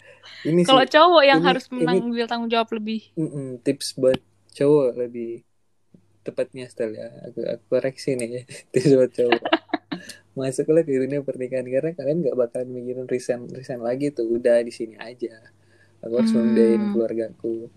Ini 0.48 0.64
kalau 0.64 0.88
cowok 0.88 1.24
yang 1.28 1.44
ini, 1.44 1.48
harus 1.52 1.66
mengambil 1.68 2.26
tanggung 2.32 2.48
jawab 2.48 2.72
lebih. 2.72 3.12
Mm 3.20 3.28
-mm, 3.28 3.48
tips 3.60 4.00
buat 4.00 4.22
cowok 4.56 4.96
lebih 4.96 5.44
tepatnya 6.24 6.70
style 6.72 6.96
ya. 6.96 7.12
Aku, 7.28 7.40
aku 7.44 7.64
koreksi 7.68 8.16
nih 8.16 8.30
ya. 8.30 8.42
Tips 8.72 8.90
buat 8.96 9.12
cowok. 9.12 9.42
Masuklah 10.38 10.84
ke 10.88 10.96
dunia 10.96 11.20
pernikahan 11.28 11.68
karena 11.68 11.92
kalian 11.92 12.18
nggak 12.24 12.38
bakal 12.40 12.62
mikirin 12.64 13.04
resign 13.10 13.52
resign 13.52 13.84
lagi 13.84 14.16
tuh. 14.16 14.32
Udah 14.32 14.64
di 14.64 14.72
sini 14.72 14.96
aja. 14.96 15.44
Aku 16.08 16.24
harus 16.24 16.32
hmm. 16.32 16.40
membiayain 16.40 16.84
keluargaku. 16.96 17.68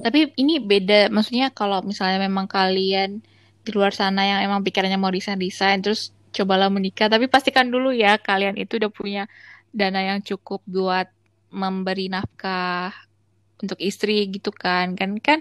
Tapi 0.00 0.34
ini 0.34 0.58
beda, 0.58 1.12
maksudnya 1.12 1.54
kalau 1.54 1.84
misalnya 1.86 2.18
memang 2.18 2.50
kalian 2.50 3.22
di 3.64 3.70
luar 3.72 3.94
sana 3.94 4.26
yang 4.26 4.40
emang 4.44 4.60
pikirannya 4.66 5.00
mau 5.00 5.12
resign 5.12 5.80
terus 5.80 6.10
cobalah 6.34 6.68
menikah. 6.68 7.06
Tapi 7.06 7.30
pastikan 7.30 7.70
dulu 7.70 7.94
ya 7.94 8.18
kalian 8.18 8.58
itu 8.58 8.76
udah 8.82 8.90
punya 8.90 9.22
dana 9.70 10.02
yang 10.02 10.20
cukup 10.20 10.60
buat 10.66 11.06
memberi 11.54 12.10
nafkah 12.10 12.90
untuk 13.62 13.78
istri 13.78 14.26
gitu 14.28 14.50
kan. 14.50 14.98
Kan 14.98 15.22
kan 15.22 15.40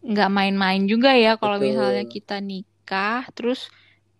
nggak 0.00 0.30
main-main 0.32 0.88
juga 0.88 1.12
ya 1.12 1.36
kalau 1.36 1.60
misalnya 1.60 2.08
kita 2.08 2.40
nikah 2.40 3.28
terus 3.36 3.68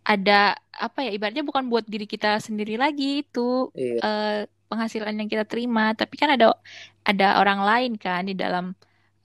ada 0.05 0.61
apa 0.77 1.09
ya 1.09 1.11
ibaratnya 1.17 1.45
bukan 1.45 1.73
buat 1.73 1.89
diri 1.89 2.05
kita 2.05 2.37
sendiri 2.41 2.77
lagi 2.77 3.25
itu 3.25 3.73
iya. 3.73 3.97
uh, 4.01 4.41
penghasilan 4.69 5.17
yang 5.17 5.27
kita 5.27 5.49
terima. 5.49 5.97
Tapi 5.97 6.15
kan 6.21 6.37
ada 6.37 6.55
ada 7.03 7.41
orang 7.41 7.65
lain 7.65 7.93
kan 7.97 8.29
di 8.29 8.37
dalam 8.37 8.77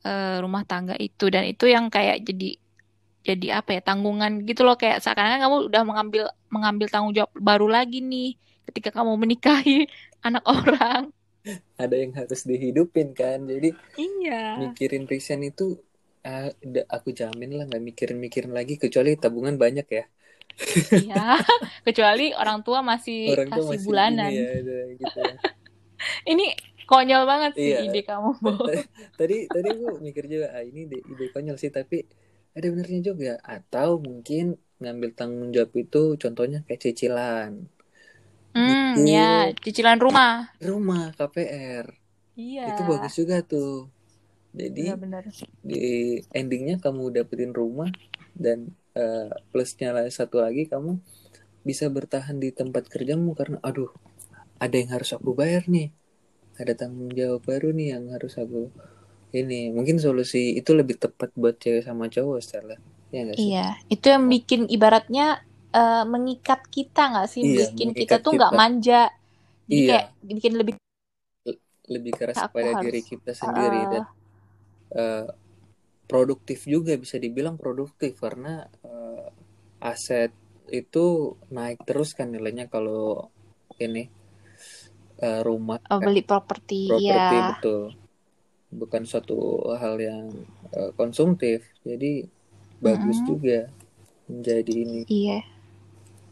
uh, 0.05 0.37
rumah 0.39 0.63
tangga 0.63 0.93
itu. 1.01 1.27
Dan 1.33 1.49
itu 1.49 1.65
yang 1.65 1.89
kayak 1.89 2.21
jadi 2.21 2.61
jadi 3.25 3.47
apa 3.57 3.75
ya 3.75 3.81
tanggungan 3.81 4.45
gitu 4.45 4.61
loh. 4.61 4.77
Kayak 4.77 5.01
seakan-akan 5.01 5.41
kamu 5.41 5.57
udah 5.73 5.81
mengambil 5.81 6.23
mengambil 6.53 6.87
tanggung 6.87 7.13
jawab 7.17 7.33
baru 7.33 7.65
lagi 7.65 8.05
nih 8.05 8.37
ketika 8.69 8.93
kamu 9.01 9.17
menikahi 9.17 9.89
anak 10.27 10.45
orang. 10.45 11.09
Ada 11.77 11.95
yang 11.97 12.13
harus 12.13 12.45
dihidupin 12.45 13.17
kan. 13.17 13.45
Jadi 13.49 13.73
iya. 13.97 14.61
mikirin 14.61 15.09
resign 15.09 15.49
itu 15.49 15.77
uh, 16.25 16.49
aku 16.89 17.13
jamin 17.13 17.57
lah 17.57 17.65
nggak 17.69 17.83
mikirin 17.83 18.17
mikirin 18.17 18.53
lagi 18.53 18.77
kecuali 18.77 19.17
tabungan 19.17 19.57
banyak 19.57 19.87
ya. 19.89 20.05
Iya. 20.91 21.25
Kecuali 21.87 22.31
orang 22.33 22.63
tua 22.63 22.79
masih 22.81 23.33
orang 23.35 23.49
kasih 23.51 23.69
masih 23.69 23.85
bulanan. 23.85 24.31
ini, 24.31 24.41
ya, 24.41 24.83
gitu 24.97 25.19
ya. 25.19 25.35
ini 26.31 26.45
konyol 26.85 27.23
banget 27.25 27.51
sih 27.57 27.73
iya. 27.75 27.85
ide 27.85 28.01
kamu. 28.05 28.37
Tadi 29.19 29.37
tadi 29.49 29.67
aku 29.73 29.99
mikir 30.01 30.29
juga 30.29 30.53
ah 30.53 30.63
ini 30.63 30.85
ide, 30.89 30.99
ide 31.01 31.25
konyol 31.33 31.57
sih 31.57 31.73
tapi 31.73 32.05
ada 32.55 32.65
benernya 32.71 33.01
juga. 33.01 33.33
Atau 33.41 33.99
mungkin 33.99 34.55
ngambil 34.79 35.09
tanggung 35.17 35.49
jawab 35.51 35.73
itu 35.75 36.15
contohnya 36.21 36.61
kayak 36.65 36.81
cicilan. 36.81 37.65
Hmm 38.55 39.03
gitu. 39.03 39.11
ya 39.11 39.51
cicilan 39.59 39.99
rumah. 39.99 40.55
rumah 40.63 41.11
KPR 41.19 41.91
iya. 42.39 42.71
Itu 42.71 42.81
bagus 42.87 43.13
juga 43.19 43.43
tuh. 43.43 43.91
Jadi 44.55 44.87
ya, 44.87 44.95
benar. 44.95 45.27
di 45.59 46.23
endingnya 46.31 46.79
kamu 46.79 47.11
dapetin 47.11 47.51
rumah 47.51 47.91
dan 48.31 48.71
uh, 48.95 49.27
plusnya 49.51 49.91
satu 50.07 50.39
lagi 50.39 50.71
kamu 50.71 51.03
bisa 51.67 51.91
bertahan 51.91 52.39
di 52.39 52.55
tempat 52.55 52.87
kerjamu 52.87 53.35
karena 53.35 53.59
aduh 53.59 53.91
ada 54.61 54.75
yang 54.79 54.95
harus 54.95 55.11
aku 55.11 55.35
bayar 55.35 55.67
nih 55.67 55.91
ada 56.55 56.73
tanggung 56.75 57.11
jawab 57.11 57.43
baru 57.43 57.75
nih 57.75 57.97
yang 57.97 58.11
harus 58.11 58.39
aku 58.39 58.71
ini. 59.35 59.71
Mungkin 59.71 59.99
solusi 59.99 60.55
itu 60.55 60.71
lebih 60.71 60.99
tepat 60.99 61.35
buat 61.35 61.59
cewek 61.59 61.83
sama 61.83 62.07
cowok 62.07 62.39
Stella. 62.39 62.77
Ya 63.13 63.21
gak 63.31 63.37
sih? 63.37 63.53
iya 63.53 63.79
itu 63.87 64.11
yang 64.11 64.25
bikin 64.27 64.61
ibaratnya 64.67 65.39
uh, 65.71 66.03
mengikat 66.03 66.65
kita 66.67 67.13
nggak 67.15 67.27
sih? 67.29 67.41
Iya, 67.45 67.71
bikin 67.71 67.89
kita 67.93 68.19
tuh 68.19 68.35
nggak 68.35 68.53
manja. 68.55 69.13
Jadi 69.65 69.75
iya. 69.77 69.89
kayak 69.91 70.07
bikin 70.25 70.53
lebih 70.59 70.73
lebih 71.85 72.13
keras 72.17 72.37
pada 72.49 72.81
harus, 72.81 72.81
diri 72.81 73.01
kita 73.05 73.31
sendiri 73.37 73.81
uh, 73.85 73.89
dan 73.93 74.03
uh, 74.97 75.27
produktif 76.09 76.65
juga 76.65 76.97
bisa 76.97 77.21
dibilang 77.21 77.57
produktif 77.57 78.17
karena 78.17 78.65
uh, 78.85 79.29
aset 79.81 80.33
itu 80.69 81.37
naik 81.53 81.85
terus 81.85 82.17
kan 82.17 82.33
nilainya 82.33 82.65
kalau 82.65 83.29
ini 83.77 84.09
uh, 85.21 85.41
rumah 85.45 85.79
oh, 85.91 85.99
beli 86.01 86.25
properti 86.25 86.91
ya 86.99 87.55
betul. 87.55 87.93
Bukan 88.75 89.07
suatu 89.07 89.63
hal 89.77 89.95
yang 90.01 90.33
uh, 90.75 90.91
konsumtif. 90.99 91.63
Jadi 91.85 92.27
bagus 92.83 93.21
hmm. 93.23 93.27
juga 93.27 93.59
menjadi 94.27 94.73
ini. 94.73 95.01
Iya. 95.07 95.39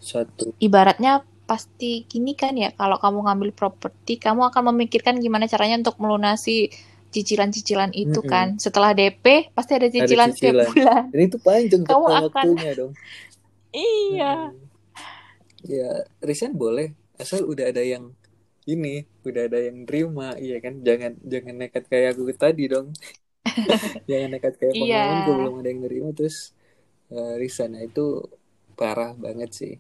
Suatu 0.04 0.52
ibaratnya 0.60 1.24
pasti 1.44 2.08
gini 2.08 2.36
kan 2.40 2.56
ya 2.56 2.72
kalau 2.72 2.96
kamu 3.00 3.28
ngambil 3.28 3.50
properti 3.52 4.16
kamu 4.16 4.48
akan 4.48 4.72
memikirkan 4.74 5.20
gimana 5.20 5.44
caranya 5.48 5.84
untuk 5.84 6.00
melunasi 6.00 6.72
cicilan-cicilan 7.14 7.94
itu 7.94 8.20
mm 8.20 8.26
-hmm. 8.26 8.34
kan. 8.34 8.48
Setelah 8.58 8.92
DP 8.98 9.54
pasti 9.54 9.72
ada 9.78 9.88
cicilan, 9.88 10.34
ada 10.34 10.36
cicilan. 10.36 10.66
setiap 10.66 10.74
bulan. 10.74 11.04
Dan 11.14 11.22
itu 11.22 11.38
panjang 11.40 11.84
kamu 11.90 12.06
akan 12.10 12.24
waktunya 12.28 12.72
dong. 12.74 12.94
Iya. 13.74 14.34
Hmm. 14.54 14.62
ya 15.64 16.04
resign 16.20 16.60
boleh 16.60 16.92
asal 17.16 17.48
udah 17.48 17.72
ada 17.72 17.80
yang 17.80 18.12
ini 18.68 19.04
udah 19.28 19.44
ada 19.48 19.60
yang 19.60 19.84
terima 19.84 20.36
iya 20.40 20.58
kan 20.64 20.80
jangan 20.82 21.20
jangan 21.24 21.56
nekat 21.60 21.84
kayak 21.88 22.16
aku 22.16 22.32
tadi 22.36 22.64
dong 22.72 22.96
jangan 24.10 24.30
nekat 24.34 24.54
kayak 24.56 24.74
iya. 24.76 24.82
pengalaman 24.82 25.18
yeah. 25.20 25.26
belum 25.28 25.54
ada 25.60 25.70
yang 25.70 25.82
terima 25.84 26.10
terus 26.16 26.38
uh, 27.12 27.34
resign 27.36 27.76
nah, 27.76 27.84
itu 27.84 28.24
parah 28.74 29.12
banget 29.14 29.52
sih 29.54 29.74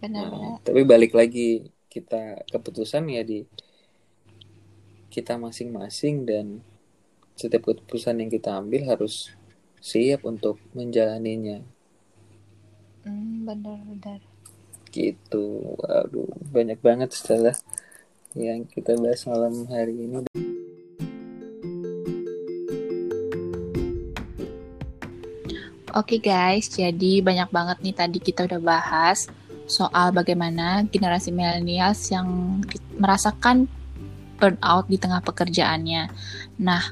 benar, 0.00 0.32
nah, 0.32 0.56
tapi 0.64 0.84
balik 0.84 1.12
lagi 1.12 1.68
kita 1.90 2.46
keputusan 2.48 3.10
ya 3.10 3.26
di 3.26 3.44
kita 5.10 5.34
masing-masing 5.36 6.22
dan 6.22 6.62
setiap 7.34 7.66
keputusan 7.66 8.22
yang 8.22 8.30
kita 8.30 8.54
ambil 8.54 8.86
harus 8.86 9.34
siap 9.82 10.22
untuk 10.22 10.62
menjalaninya. 10.76 11.66
Hmm, 13.02 13.42
benar-benar 13.42 14.29
gitu 14.90 15.74
waduh 15.78 16.28
banyak 16.50 16.78
banget 16.82 17.14
setelah 17.14 17.54
yang 18.34 18.66
kita 18.66 18.94
bahas 18.98 19.26
malam 19.26 19.66
hari 19.70 20.06
ini 20.06 20.26
Oke 25.90 26.22
guys, 26.22 26.70
jadi 26.70 27.18
banyak 27.18 27.50
banget 27.50 27.82
nih 27.82 27.90
tadi 27.90 28.18
kita 28.22 28.46
udah 28.46 28.62
bahas 28.62 29.26
soal 29.66 30.14
bagaimana 30.14 30.86
generasi 30.86 31.34
millennials 31.34 32.14
yang 32.14 32.62
merasakan 32.94 33.66
burnout 34.38 34.86
di 34.86 35.02
tengah 35.02 35.18
pekerjaannya. 35.18 36.06
Nah, 36.62 36.82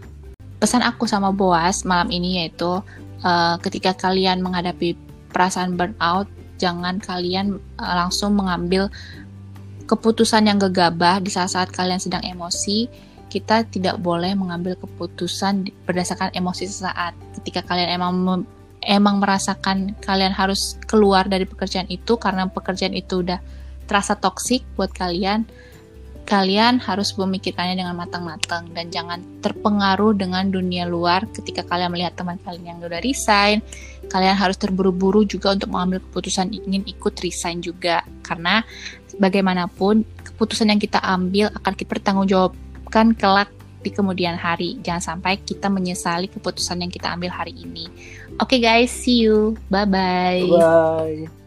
pesan 0.58 0.82
aku 0.82 1.06
sama 1.06 1.30
Boas 1.30 1.86
malam 1.86 2.10
ini 2.10 2.42
yaitu 2.42 2.82
uh, 3.22 3.56
ketika 3.62 3.94
kalian 3.94 4.42
menghadapi 4.42 4.98
perasaan 5.30 5.78
burnout, 5.78 6.26
jangan 6.58 6.98
kalian 6.98 7.62
uh, 7.78 7.94
langsung 8.04 8.34
mengambil 8.34 8.90
keputusan 9.88 10.44
yang 10.44 10.60
gegabah 10.60 11.22
di 11.24 11.32
saat-saat 11.32 11.72
kalian 11.72 12.02
sedang 12.02 12.20
emosi. 12.20 12.90
Kita 13.28 13.64
tidak 13.68 14.00
boleh 14.00 14.32
mengambil 14.32 14.76
keputusan 14.76 15.68
berdasarkan 15.84 16.32
emosi 16.32 16.64
sesaat. 16.68 17.12
Ketika 17.40 17.64
kalian 17.64 17.96
emang 17.96 18.44
emang 18.84 19.20
merasakan 19.20 19.96
kalian 20.00 20.32
harus 20.32 20.80
keluar 20.88 21.28
dari 21.28 21.44
pekerjaan 21.44 21.88
itu 21.92 22.16
karena 22.16 22.48
pekerjaan 22.48 22.96
itu 22.96 23.20
udah 23.20 23.40
terasa 23.88 24.16
toksik 24.16 24.64
buat 24.76 24.92
kalian, 24.92 25.48
kalian 26.28 26.76
harus 26.76 27.16
memikirkannya 27.16 27.80
dengan 27.80 27.96
matang-matang 27.96 28.68
dan 28.76 28.92
jangan 28.92 29.24
terpengaruh 29.40 30.12
dengan 30.12 30.52
dunia 30.52 30.84
luar 30.84 31.24
ketika 31.32 31.64
kalian 31.64 31.88
melihat 31.88 32.12
teman 32.20 32.36
kalian 32.44 32.76
yang 32.76 32.78
udah 32.84 33.00
resign. 33.00 33.64
Kalian 34.08 34.36
harus 34.36 34.56
terburu-buru 34.56 35.24
juga 35.28 35.52
untuk 35.52 35.72
mengambil 35.72 36.00
keputusan 36.08 36.52
ingin 36.52 36.82
ikut 36.88 37.14
resign 37.20 37.60
juga 37.60 38.02
karena 38.24 38.64
bagaimanapun 39.20 40.04
keputusan 40.24 40.72
yang 40.72 40.80
kita 40.80 41.00
ambil 41.04 41.52
akan 41.52 41.72
kita 41.76 41.88
pertanggungjawabkan 41.92 43.12
kelak 43.16 43.52
di 43.82 43.90
kemudian 43.94 44.34
hari. 44.34 44.80
Jangan 44.82 45.16
sampai 45.16 45.38
kita 45.40 45.70
menyesali 45.70 46.26
keputusan 46.28 46.82
yang 46.82 46.90
kita 46.90 47.14
ambil 47.14 47.30
hari 47.30 47.54
ini. 47.54 47.86
Oke 48.42 48.58
okay 48.58 48.60
guys, 48.62 48.90
see 48.90 49.22
you. 49.22 49.54
Bye-bye. 49.70 50.42
Bye. 50.50 51.37